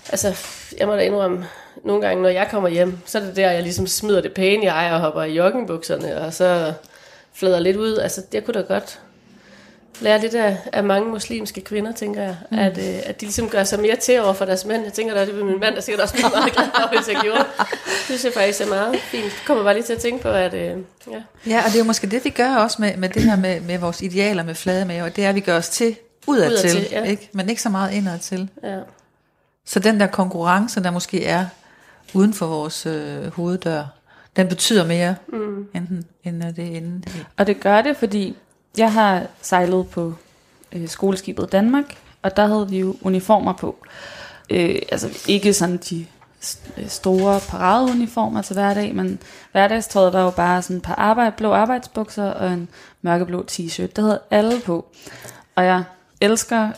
[0.09, 0.35] altså,
[0.77, 1.47] jeg må da indrømme,
[1.83, 4.73] nogle gange, når jeg kommer hjem, så er det der, jeg ligesom smider det pæne
[4.73, 6.73] jeg og hopper i joggingbukserne, og så
[7.33, 7.97] flader lidt ud.
[7.97, 8.99] Altså, det kunne da godt
[9.99, 12.35] lære lidt af, af mange muslimske kvinder, tænker jeg.
[12.51, 12.59] Mm.
[12.59, 14.83] At, øh, at de ligesom gør sig mere til over for deres mænd.
[14.83, 17.07] Jeg tænker da, det vil min mand, der sikkert også blive meget glad for, hvis
[17.13, 17.45] jeg gjorde.
[17.57, 19.23] Det synes jeg faktisk er meget fint.
[19.23, 20.73] Jeg kommer bare lige til at tænke på, at øh, ja.
[21.47, 23.61] Ja, og det er jo måske det, vi gør også med, med det her med,
[23.61, 25.95] med vores idealer med flade mave, det er, at vi gør os til
[26.27, 27.03] udadtil, Udadtil, ja.
[27.03, 27.29] ikke?
[27.33, 28.49] men ikke så meget indadtil.
[28.63, 28.77] ja.
[29.65, 31.45] Så den der konkurrence, der måske er
[32.13, 33.83] uden for vores øh, hoveddør,
[34.35, 35.67] den betyder mere, mm.
[35.75, 37.01] enten, end at det er inde.
[37.07, 38.35] i- Og det gør det, fordi
[38.77, 40.13] jeg har sejlet på
[40.71, 43.75] øh, skoleskibet Danmark, og der havde vi jo uniformer på.
[44.49, 46.05] Øh, altså ikke sådan de
[46.77, 49.19] øh, store paradeuniformer til hverdag, men
[49.51, 52.69] hverdagstøjet var jo bare sådan et par arbejde, blå arbejdsbukser og en
[53.01, 53.87] mørkeblå t-shirt.
[53.95, 54.85] Det havde alle på.
[55.55, 55.83] Og jeg
[56.21, 56.69] elsker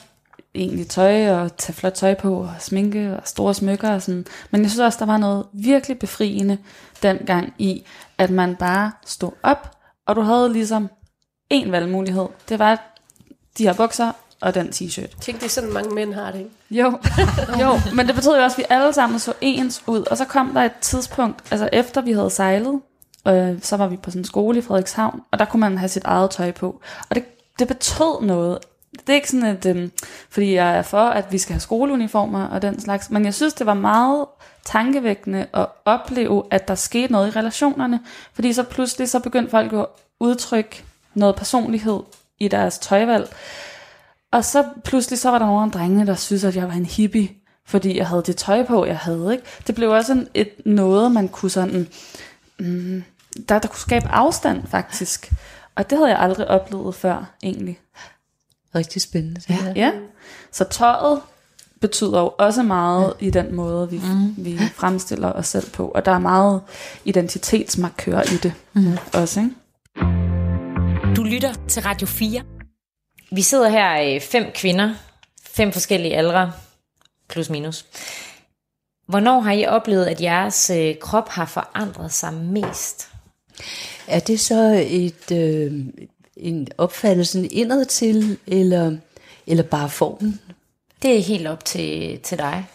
[0.56, 4.26] egentlig tøj og tage flot tøj på og sminke og store smykker og sådan.
[4.52, 6.58] Men jeg synes også, der var noget virkelig befriende
[7.04, 7.86] dengang i,
[8.18, 10.90] at man bare stod op, og du havde ligesom
[11.50, 12.28] en valgmulighed.
[12.50, 12.98] Det var
[13.58, 15.22] de her bukser og den t-shirt.
[15.22, 16.52] Tænk, det er sådan, mange mænd har det, ikke?
[16.72, 16.86] Jo,
[17.62, 20.02] jo, men det betød jo også, at vi alle sammen så ens ud.
[20.12, 22.82] Og så kom der et tidspunkt, altså efter vi havde sejlet,
[23.28, 25.90] øh, så var vi på sådan en skole i Frederikshavn, og der kunne man have
[25.90, 26.82] sit eget tøj på.
[27.10, 27.24] Og det,
[27.60, 28.58] det betød noget.
[28.92, 29.90] Det er ikke sådan, at, øh,
[30.30, 33.54] fordi jeg er for, at vi skal have skoleuniformer og den slags, men jeg synes,
[33.54, 34.26] det var meget
[34.66, 38.00] tankevækkende at opleve, at der skete noget i relationerne.
[38.34, 39.88] Fordi så pludselig så begyndte folk jo at
[40.20, 40.84] udtrykke
[41.14, 42.00] noget personlighed
[42.40, 43.36] i deres tøjvalg.
[44.32, 46.86] Og så pludselig så var der nogle af drengene, der synes, at jeg var en
[46.86, 47.30] hippie,
[47.66, 49.30] fordi jeg havde det tøj på, jeg havde.
[49.32, 49.44] ikke.
[49.68, 51.88] Det blev også en, et noget, man kunne sådan,
[52.60, 53.04] mm,
[53.50, 55.34] der, der kunne skabe afstand faktisk.
[55.76, 57.80] Og det havde jeg aldrig oplevet før, egentlig.
[58.76, 59.42] Rigtig spændende.
[59.48, 59.74] Det her.
[59.76, 59.92] Ja.
[60.52, 61.22] Så tøjet
[61.82, 63.28] betyder jo også meget ja.
[63.28, 64.46] i den måde, vi, mm.
[64.46, 65.88] vi fremstiller os selv på.
[65.88, 66.62] Og der er meget
[67.06, 68.98] identitetsmarkør i det mm.
[69.14, 70.33] også, ikke?
[71.16, 72.44] Du lytter til Radio 4.
[73.32, 74.96] Vi sidder her øh, fem kvinder,
[75.44, 76.52] fem forskellige aldre,
[77.30, 77.86] plus minus.
[79.08, 83.08] Hvornår har I oplevet, at jeres øh, krop har forandret sig mest?
[84.08, 85.86] Er det så et, øh,
[86.38, 88.98] en opfattelse indad til, eller,
[89.48, 90.40] eller bare formen?
[91.02, 92.66] Det er helt op til, til dig.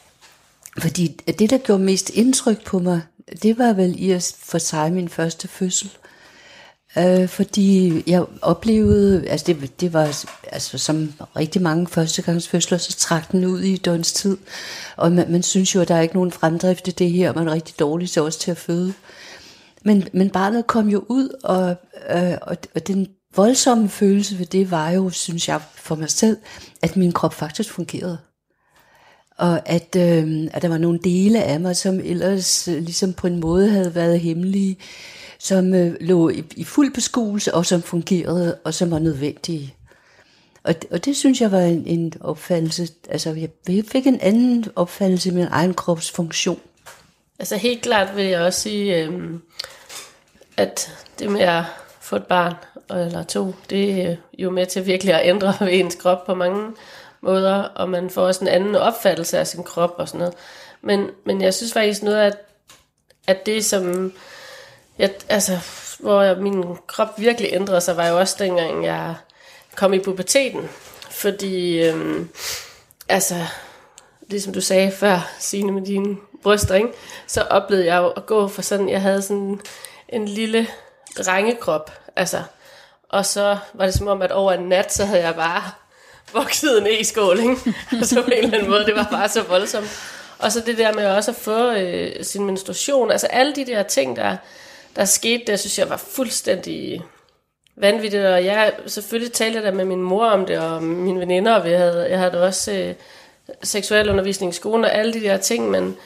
[0.78, 1.06] Fordi
[1.38, 3.00] det, der gjorde mest indtryk på mig,
[3.42, 5.90] det var vel i at for sig min første fødsel.
[6.96, 13.32] Øh, fordi jeg oplevede, altså det, det var altså som rigtig mange førstegangsfødsler, så trak
[13.32, 14.36] den ud i et døgns tid.
[14.96, 17.48] Og man, man synes jo, at der er ikke nogen fremdrift i det her, man
[17.48, 18.92] er rigtig dårlig til også til at føde.
[19.84, 21.76] Men, men barnet kom jo ud, og,
[22.10, 26.36] øh, og, og den voldsomme følelse ved det var jo, synes jeg for mig selv,
[26.82, 28.18] at min krop faktisk fungerede.
[29.38, 33.26] Og at, øh, at der var nogle dele af mig, som ellers øh, ligesom på
[33.26, 34.78] en måde havde været hemmelige,
[35.38, 39.74] som øh, lå i, i fuld beskuelse, og som fungerede, og som var nødvendige.
[40.64, 45.28] Og, og det synes jeg var en, en opfattelse, altså jeg, fik en anden opfattelse
[45.28, 46.60] af min egen krops funktion.
[47.38, 49.30] Altså helt klart vil jeg også sige, øh,
[50.56, 51.64] at det med at
[52.00, 52.54] få et barn,
[52.90, 56.34] eller to, det øh, er jo med til virkelig at ændre ved ens krop på
[56.34, 56.72] mange
[57.20, 60.34] måder, og man får også en anden opfattelse af sin krop og sådan noget.
[60.82, 62.36] Men, men jeg synes faktisk noget, at,
[63.26, 64.12] at det som,
[64.98, 65.58] jeg, altså,
[65.98, 69.14] hvor min krop virkelig ændrede sig, var jo også dengang, jeg
[69.74, 70.68] kom i puberteten.
[71.10, 72.28] Fordi, øhm,
[73.08, 73.34] altså,
[74.28, 76.88] ligesom du sagde før, Signe med dine bryster, ikke?
[77.26, 79.60] så oplevede jeg jo at gå for sådan, jeg havde sådan
[80.08, 80.66] en lille
[81.18, 82.42] drengekrop, altså,
[83.08, 85.62] og så var det som om, at over en nat, så havde jeg bare
[86.32, 87.74] vokset en e-skål, ikke?
[88.06, 89.88] så på en eller anden måde, det var bare så voldsomt.
[90.38, 93.82] Og så det der med også at få øh, sin menstruation, altså alle de der
[93.82, 94.36] ting, der,
[94.96, 97.02] der skete, det synes jeg var fuldstændig
[97.76, 101.64] vanvittigt, og jeg selvfølgelig talte der med min mor om det, og mine veninder, og
[101.64, 102.94] vi havde, jeg havde også øh,
[103.62, 105.96] seksuel undervisning i skolen, og alle de der ting, men,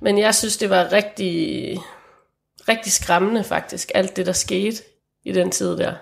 [0.00, 1.78] men jeg synes, det var rigtig,
[2.68, 4.82] rigtig skræmmende faktisk, alt det, der skete
[5.24, 5.94] i den tid der.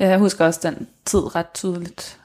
[0.00, 2.18] Ja, jeg husker også den tid ret tydeligt.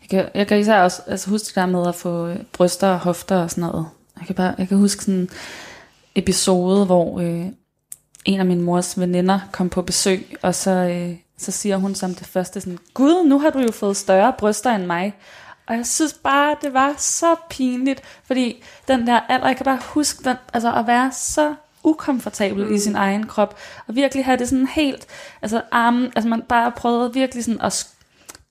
[0.00, 2.98] Jeg kan, jeg kan især også altså huske det der med at få bryster og
[2.98, 3.86] hofter og sådan noget.
[4.18, 5.30] Jeg kan, bare, jeg kan huske sådan en
[6.14, 7.46] episode, hvor øh,
[8.24, 12.14] en af min mors veninder kom på besøg, og så, øh, så siger hun som
[12.14, 15.14] det første sådan, Gud, nu har du jo fået større bryster end mig.
[15.66, 19.80] Og jeg synes bare, det var så pinligt, fordi den der alder, jeg kan bare
[19.82, 21.54] huske den, altså at være så
[21.84, 22.74] ukomfortabel mm.
[22.74, 25.06] i sin egen krop, og virkelig have det sådan helt,
[25.42, 27.86] altså armen, altså man bare prøvede virkelig sådan at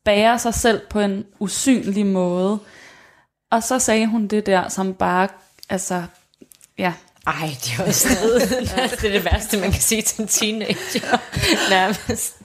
[0.05, 2.59] bære sig selv på en usynlig måde.
[3.51, 5.27] Og så sagde hun det der, som bare,
[5.69, 6.03] altså,
[6.77, 6.93] ja,
[7.27, 8.07] ej, det er også
[9.01, 11.17] det er det værste, man kan sige til en teenager.
[11.69, 12.35] Nærmest.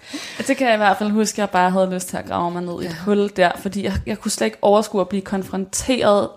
[0.46, 2.50] Det kan jeg i hvert fald huske, at jeg bare havde lyst til at grave
[2.50, 2.96] mig ned i et ja.
[3.04, 6.28] hul der, fordi jeg, jeg kunne slet ikke overskue at blive konfronteret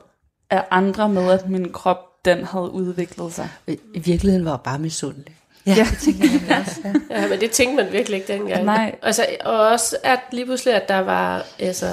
[0.50, 3.50] af andre med, at min krop, den havde udviklet sig.
[3.68, 5.36] I virkeligheden var jeg bare misundelig.
[5.66, 6.82] Ja, ja, det tænker jeg også.
[7.10, 7.22] Ja.
[7.22, 8.66] ja, men det tænkte man virkelig ikke dengang.
[8.66, 8.96] Nej.
[9.02, 11.88] Altså, og også, at lige pludselig, at der var, altså,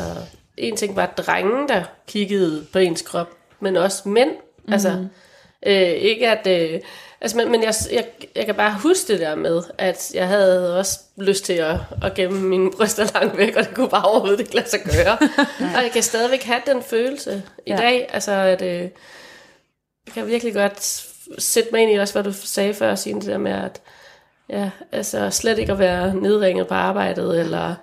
[0.56, 3.28] en ting var drenge, der kiggede på ens krop,
[3.60, 4.30] men også mænd.
[4.30, 4.72] Mm-hmm.
[4.72, 5.06] Altså,
[5.66, 6.80] øh, ikke at, øh,
[7.20, 10.78] altså, men, men jeg, jeg, jeg kan bare huske det der med, at jeg havde
[10.78, 14.40] også lyst til at, at gemme mine bryster langt væk, og det kunne bare overhovedet
[14.40, 15.18] ikke lade sig gøre.
[15.76, 17.76] og jeg kan stadigvæk have den følelse i ja.
[17.76, 18.88] dag, altså, at øh,
[20.06, 21.06] jeg kan virkelig godt
[21.38, 23.80] sætte mig ind i også, hvad du sagde før, Signe, det der med, at
[24.48, 27.74] ja, altså slet ikke at være nedringet på arbejdet, eller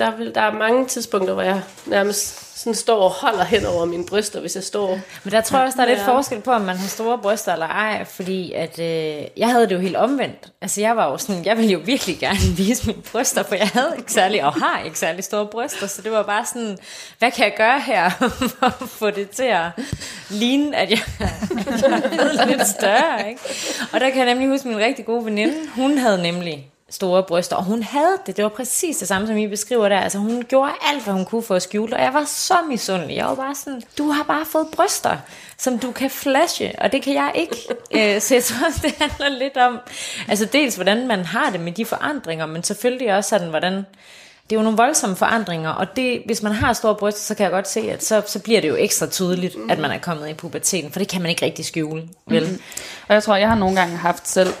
[0.00, 3.84] der, vil, der er mange tidspunkter, hvor jeg nærmest sådan står og holder hen over
[3.84, 4.98] mine bryster, hvis jeg står...
[5.24, 7.52] Men der tror jeg også, der er lidt forskel på, om man har store bryster
[7.52, 10.52] eller ej, fordi at, øh, jeg havde det jo helt omvendt.
[10.62, 13.68] Altså jeg var jo sådan, jeg ville jo virkelig gerne vise mine bryster, for jeg
[13.68, 16.78] havde ikke særlig, og har ikke særlig store bryster, så det var bare sådan,
[17.18, 18.10] hvad kan jeg gøre her,
[18.58, 19.66] for at få det til at
[20.30, 21.00] ligne, at jeg
[22.40, 23.40] er lidt større, ikke?
[23.92, 27.56] Og der kan jeg nemlig huske min rigtig gode veninde, hun havde nemlig store bryster,
[27.56, 28.36] og hun havde det.
[28.36, 30.00] Det var præcis det samme, som I beskriver der.
[30.00, 33.16] Altså, hun gjorde alt, hvad hun kunne for at skjule, og jeg var så misundelig.
[33.16, 35.16] Jeg var bare sådan, du har bare fået bryster,
[35.58, 37.56] som du kan flashe, og det kan jeg ikke.
[38.14, 39.78] øh, så jeg tror også, det handler lidt om,
[40.28, 44.56] altså dels, hvordan man har det med de forandringer, men selvfølgelig også sådan, hvordan, det
[44.56, 47.52] er jo nogle voldsomme forandringer, og det, hvis man har store bryster, så kan jeg
[47.52, 50.34] godt se, at så, så bliver det jo ekstra tydeligt, at man er kommet i
[50.34, 52.48] puberteten, for det kan man ikke rigtig skjule, vel?
[52.48, 52.60] Mm.
[53.08, 54.54] Og jeg tror, jeg har nogle gange haft selv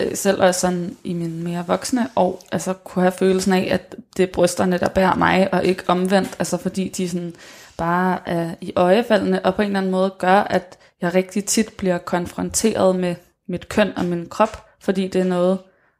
[0.00, 3.96] øh, selv også sådan i min mere voksne år, altså kunne have følelsen af, at
[4.16, 7.34] det er brysterne, der bærer mig, og ikke omvendt, altså fordi de sådan
[7.76, 11.72] bare er i øjefaldene, og på en eller anden måde gør, at jeg rigtig tit
[11.78, 13.14] bliver konfronteret med
[13.48, 15.58] mit køn og min krop, fordi det er noget,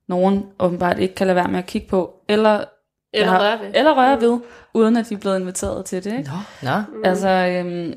[0.09, 2.65] nogen åbenbart ikke kan lade være med at kigge på, eller
[3.13, 3.71] eller røre ved.
[3.75, 4.41] Eller røre ved,
[4.75, 6.19] uden at de er blevet inviteret til det.
[6.19, 6.31] Ikke?
[6.63, 6.83] Nå, nå.
[7.05, 7.95] Altså, øhm,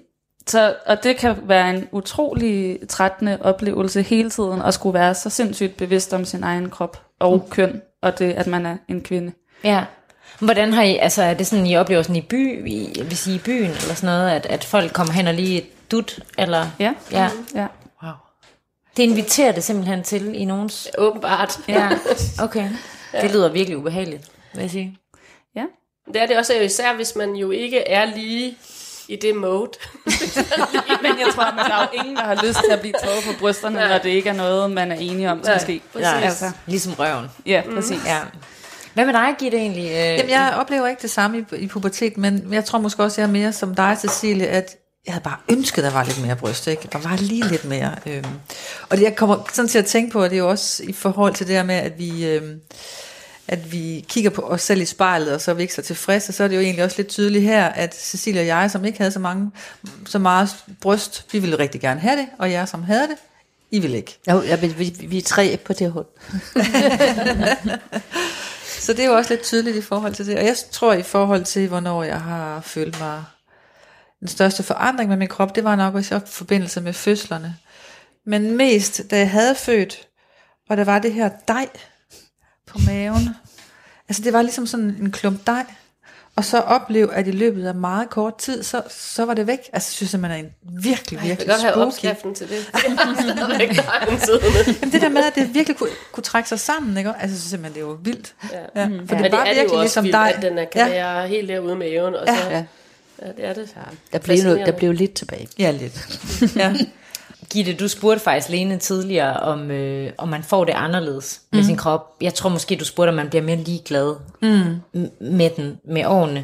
[0.47, 5.29] så, og det kan være en utrolig trættende oplevelse hele tiden, at skulle være så
[5.29, 7.49] sindssygt bevidst om sin egen krop og mm.
[7.49, 9.31] køn, og det, at man er en kvinde.
[9.63, 9.83] Ja.
[10.39, 13.35] Hvordan har I, altså er det sådan, I oplever sådan i by, i, hvis I
[13.35, 16.67] i byen, eller sådan noget, at, at folk kommer hen og lige dut, eller?
[16.79, 16.93] Ja.
[17.11, 17.29] Ja.
[17.55, 17.67] ja.
[18.03, 18.11] Wow.
[18.97, 20.89] Det inviterer det simpelthen til i nogens...
[20.97, 21.59] Åbenbart.
[21.67, 21.89] Ja,
[22.45, 22.69] okay.
[23.21, 24.97] Det lyder virkelig ubehageligt, vil jeg sige.
[25.55, 25.65] Ja.
[26.07, 28.57] Det er det også især, hvis man jo ikke er lige
[29.11, 29.71] i det mode.
[31.03, 33.23] Men jeg tror, at der er jo ingen, der har lyst til at blive taget
[33.25, 33.87] på brysterne, Nej.
[33.87, 35.81] når det ikke er noget, man er enige om skal ske.
[35.99, 37.25] Ja, Altså, Ligesom røven.
[37.45, 37.99] ja, præcis.
[38.05, 38.17] Ja.
[38.93, 39.85] Hvad med dig, Gitte, egentlig?
[39.85, 43.21] Øh, Jamen, jeg oplever ikke det samme i, i pubertet, men jeg tror måske også,
[43.21, 46.21] jeg er mere som dig, Cecilie, at jeg havde bare ønsket, at der var lidt
[46.25, 46.87] mere bryst, ikke?
[46.91, 47.95] Der var lige lidt mere.
[48.05, 48.25] Øhm.
[48.89, 50.93] Og det, jeg kommer sådan til at tænke på, at det er jo også i
[50.93, 52.59] forhold til det her med, at vi, øhm,
[53.51, 56.33] at vi kigger på os selv i spejlet, og så er vi ikke så tilfredse,
[56.33, 58.97] så er det jo egentlig også lidt tydeligt her, at Cecilie og jeg, som ikke
[58.97, 59.51] havde så mange,
[60.05, 60.49] så meget
[60.81, 63.17] bryst, vi ville rigtig gerne have det, og jer, som havde det,
[63.71, 64.19] I ville ikke.
[64.29, 66.05] Jo, ja, men vi, vi er tre på det hold.
[68.81, 70.37] Så det er jo også lidt tydeligt i forhold til det.
[70.37, 73.23] Og jeg tror i forhold til, hvornår jeg har følt mig
[74.19, 77.55] den største forandring med min krop, det var nok også i forbindelse med fødslerne.
[78.25, 80.07] Men mest, da jeg havde født,
[80.69, 81.67] og der var det her dej
[82.71, 83.29] på maven.
[84.09, 85.65] Altså det var ligesom sådan en klump dej.
[86.35, 89.59] Og så opleve, at i løbet af meget kort tid, så, så var det væk.
[89.73, 91.87] Altså jeg synes, at man er en virkelig, Jeg vil virkelig godt have spooky.
[91.87, 92.71] opskriften til det.
[94.81, 97.09] Jamen det der med, at det virkelig kunne, kunne trække sig sammen, ikke?
[97.09, 98.33] Altså jeg synes simpelthen, det var vildt.
[98.51, 98.57] Ja.
[98.81, 98.83] Ja.
[98.85, 100.35] For Men det det var er det virkelig jo også ligesom vildt, dig.
[100.35, 100.89] at den er, kan Ja.
[100.89, 102.15] være helt derude med maven.
[102.15, 102.49] Og så, Ja.
[102.57, 102.63] ja.
[103.21, 103.75] ja, det er det.
[104.13, 105.47] Der blev, noget, der blev lidt tilbage.
[105.59, 106.19] Ja, lidt.
[106.55, 106.73] ja.
[107.51, 111.57] Gitte, du spurgte faktisk Lene tidligere, om, øh, om man får det anderledes mm.
[111.57, 112.15] med sin krop.
[112.21, 115.01] Jeg tror måske, du spurgte, om man bliver mere ligeglad mm.
[115.21, 116.43] med den med årene.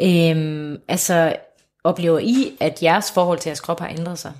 [0.00, 1.36] Øhm, altså,
[1.84, 4.32] oplever I, at jeres forhold til jeres krop har ændret sig?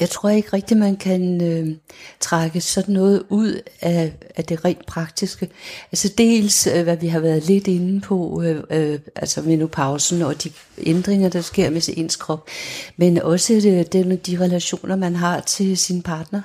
[0.00, 1.76] Jeg tror ikke rigtigt, man kan øh,
[2.20, 5.48] trække sådan noget ud af, af det rent praktiske.
[5.92, 10.44] Altså dels, øh, hvad vi har været lidt inde på, øh, øh, altså menopausen og
[10.44, 12.48] de ændringer, der sker med ens krop,
[12.96, 16.42] men også øh, det, det, de relationer, man har til sin partner.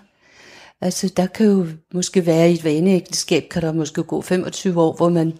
[0.81, 4.95] Altså, der kan jo måske være i et vaneægteskab, kan der måske gå 25 år,
[4.95, 5.33] hvor man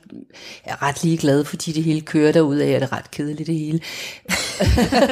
[0.63, 3.55] er ret ligeglad, fordi det hele kører derud af, og det er ret kedeligt det
[3.55, 3.79] hele.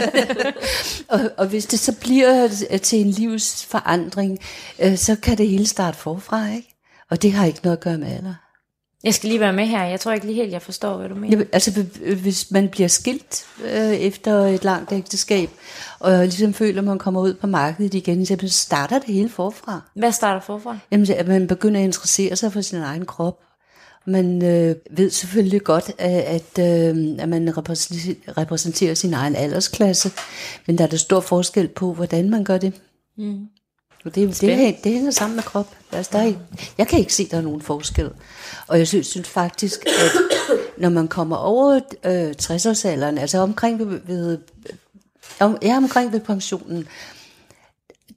[1.13, 4.39] og, og hvis det så bliver øh, til en livsforandring,
[4.79, 6.75] øh, så kan det hele starte forfra, ikke?
[7.09, 8.44] Og det har ikke noget at gøre med alder.
[9.05, 9.83] Jeg skal lige være med her.
[9.83, 11.29] Jeg tror ikke lige helt, jeg forstår, hvad du mener.
[11.29, 11.85] Jamen, altså,
[12.21, 15.49] hvis man bliver skilt øh, efter et langt ægteskab,
[15.99, 19.81] og ligesom føler, at man kommer ud på markedet igen, så starter det hele forfra.
[19.95, 20.77] Hvad starter forfra?
[20.91, 23.39] Jamen, at man begynder at interessere sig for sin egen krop.
[24.07, 26.21] Man øh, ved selvfølgelig godt, at,
[26.57, 30.11] at, øh, at man repræsenterer, repræsenterer sin egen aldersklasse,
[30.67, 32.73] men der er der stor forskel på, hvordan man gør det.
[33.17, 33.45] Mm.
[34.05, 35.75] Og det, det, det hænger sammen med krop.
[35.91, 36.39] Altså, der er ikke,
[36.77, 38.09] jeg kan ikke se, at der er nogen forskel.
[38.67, 40.11] Og jeg synes, synes faktisk, at
[40.77, 44.37] når man kommer over øh, 60-årsalderen, altså omkring ved, ved,
[45.39, 46.87] om, ja, omkring ved pensionen,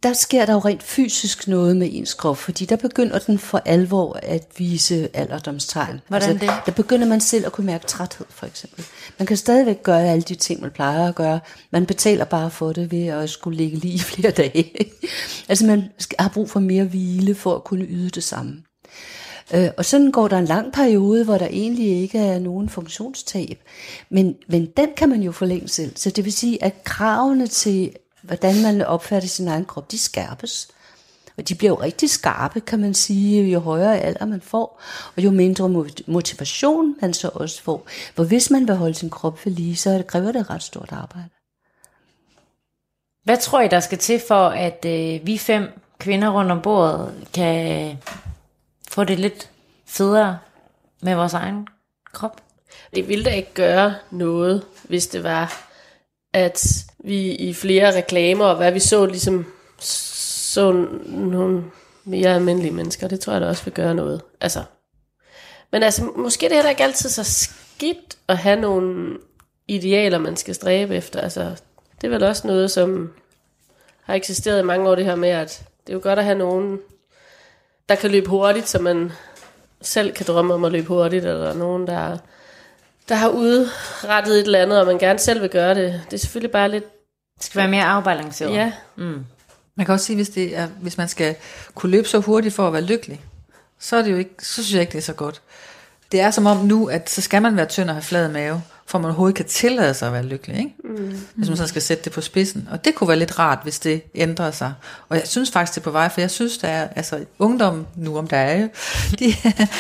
[0.03, 3.63] der sker der jo rent fysisk noget med ens krop, fordi der begynder den for
[3.65, 6.01] alvor at vise alderdomstegn.
[6.09, 6.51] Hvordan det?
[6.67, 8.85] Der begynder man selv at kunne mærke træthed, for eksempel.
[9.19, 11.41] Man kan stadigvæk gøre alle de ting, man plejer at gøre.
[11.71, 14.93] Man betaler bare for det ved at skulle ligge lige i flere dage.
[15.49, 15.85] altså man
[16.19, 18.63] har brug for mere hvile for at kunne yde det samme.
[19.55, 23.63] Øh, og sådan går der en lang periode, hvor der egentlig ikke er nogen funktionstab.
[24.11, 25.97] Men, men den kan man jo forlænge selv.
[25.97, 27.93] Så det vil sige, at kravene til,
[28.23, 30.69] hvordan man opfatter sin egen krop, de skærpes.
[31.37, 34.83] Og de bliver jo rigtig skarpe, kan man sige, jo højere alder man får,
[35.17, 35.69] og jo mindre
[36.07, 37.87] motivation man så også får.
[38.15, 41.29] For hvis man vil holde sin krop ved lige, så kræver det ret stort arbejde.
[43.25, 45.69] Hvad tror I, der skal til for, at øh, vi fem
[45.99, 47.97] kvinder rundt om bordet kan
[48.91, 49.51] få det lidt
[49.87, 50.39] federe
[51.03, 51.69] med vores egen
[52.13, 52.43] krop?
[52.95, 55.69] Det ville da ikke gøre noget, hvis det var,
[56.33, 59.47] at vi i flere reklamer, og hvad vi så, ligesom
[59.79, 61.65] så nogle
[62.05, 63.09] mere almindelige mennesker.
[63.09, 64.23] Det tror jeg da også vil gøre noget.
[64.41, 64.63] Altså,
[65.73, 69.19] men altså, måske det er da ikke altid så skidt at have nogle
[69.69, 71.21] idealer, man skal stræbe efter.
[71.21, 71.55] Altså,
[72.01, 73.13] det er vel også noget, som
[74.03, 76.39] har eksisteret i mange år, det her med, at det er jo godt at have
[76.39, 76.79] nogen,
[77.89, 79.13] der kan løbe hurtigt, så man
[79.83, 82.19] selv kan drømme om at løbe hurtigt, eller nogen, der,
[83.09, 86.03] der har udrettet et eller andet, og man gerne selv vil gøre det.
[86.11, 86.85] Det er selvfølgelig bare lidt,
[87.37, 88.53] Det skal være mere afbalanceret.
[88.53, 88.73] ja,
[89.75, 91.35] Man kan også sige, hvis, det er, hvis man skal
[91.75, 93.21] kunne løbe så hurtigt for at være lykkelig,
[93.79, 95.43] så, er det jo ikke, så synes jeg ikke, det er så godt.
[96.13, 98.63] Det er som om nu, at så skal man være tynd og have flad mave,
[98.89, 100.59] for man overhovedet kan tillade sig at være lykkelig.
[100.59, 100.75] Ikke?
[100.85, 101.21] Mm.
[101.35, 102.69] Hvis man så skal sætte det på spidsen.
[102.71, 104.73] Og det kunne være lidt rart, hvis det ændrer sig.
[105.09, 107.87] Og jeg synes faktisk, det er på vej, for jeg synes, der er, altså ungdom
[107.97, 108.69] nu om der er jo,
[109.19, 109.35] de,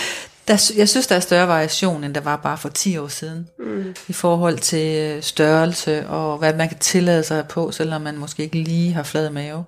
[0.48, 3.48] der, jeg synes, der er større variation, end der var bare for 10 år siden.
[3.58, 3.94] Mm.
[4.08, 8.42] I forhold til øh, størrelse og hvad man kan tillade sig på, selvom man måske
[8.42, 9.64] ikke lige har flad mave.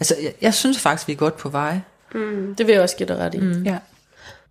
[0.00, 1.78] Altså, jeg, jeg synes faktisk, vi er godt på vej.
[2.14, 3.38] mm, det vil jeg også give dig ret i.
[3.38, 3.62] Mm.
[3.62, 3.78] Ja.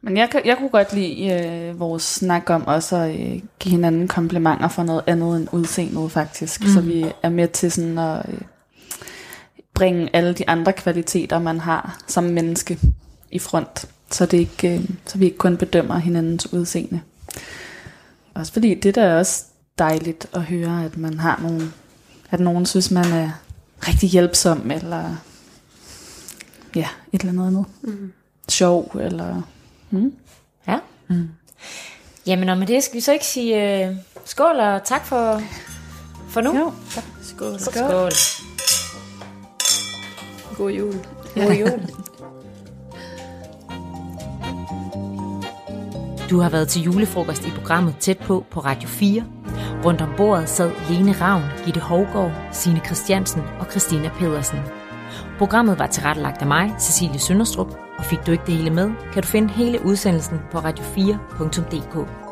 [0.08, 4.08] Men jeg, jeg kunne godt lide øh, vores snak om også at øh, give hinanden
[4.08, 6.62] komplimenter for noget andet end udseende faktisk.
[6.62, 6.68] Mm.
[6.68, 8.42] Så vi er med til sådan at øh,
[9.74, 12.80] bringe alle de andre kvaliteter, man har som menneske
[13.32, 13.86] i front.
[14.12, 17.02] Så, det ikke, øh, så vi ikke kun bedømmer hinandens udseende.
[18.34, 19.44] Også fordi det der er også
[19.80, 21.74] dejligt at høre, at man har nogen,
[22.32, 23.32] at nogen synes, man er
[23.88, 25.16] rigtig hjælpsom, eller
[26.76, 27.66] ja, et eller andet andet.
[27.82, 28.12] Mm.
[28.50, 29.42] Sjov, eller...
[29.90, 30.14] Mm.
[30.68, 30.80] Ja.
[31.08, 31.30] Mm.
[32.26, 35.42] Jamen, og med det skal vi så ikke sige uh, skål og tak for,
[36.30, 36.58] for nu.
[36.58, 36.74] Jo.
[37.22, 37.60] Skål.
[37.60, 38.12] Skål.
[38.12, 38.12] skål.
[40.58, 40.94] God jul.
[41.36, 41.82] God jul.
[46.30, 49.24] Du har været til julefrokost i programmet Tæt på på Radio 4.
[49.86, 54.60] Rundt om bordet sad Lene Ravn, Gitte Hovgaard, Signe Christiansen og Christina Pedersen.
[55.38, 57.68] Programmet var tilrettelagt af mig, Cecilie Sønderstrup,
[57.98, 62.27] og fik du ikke det hele med, kan du finde hele udsendelsen på radio4.dk.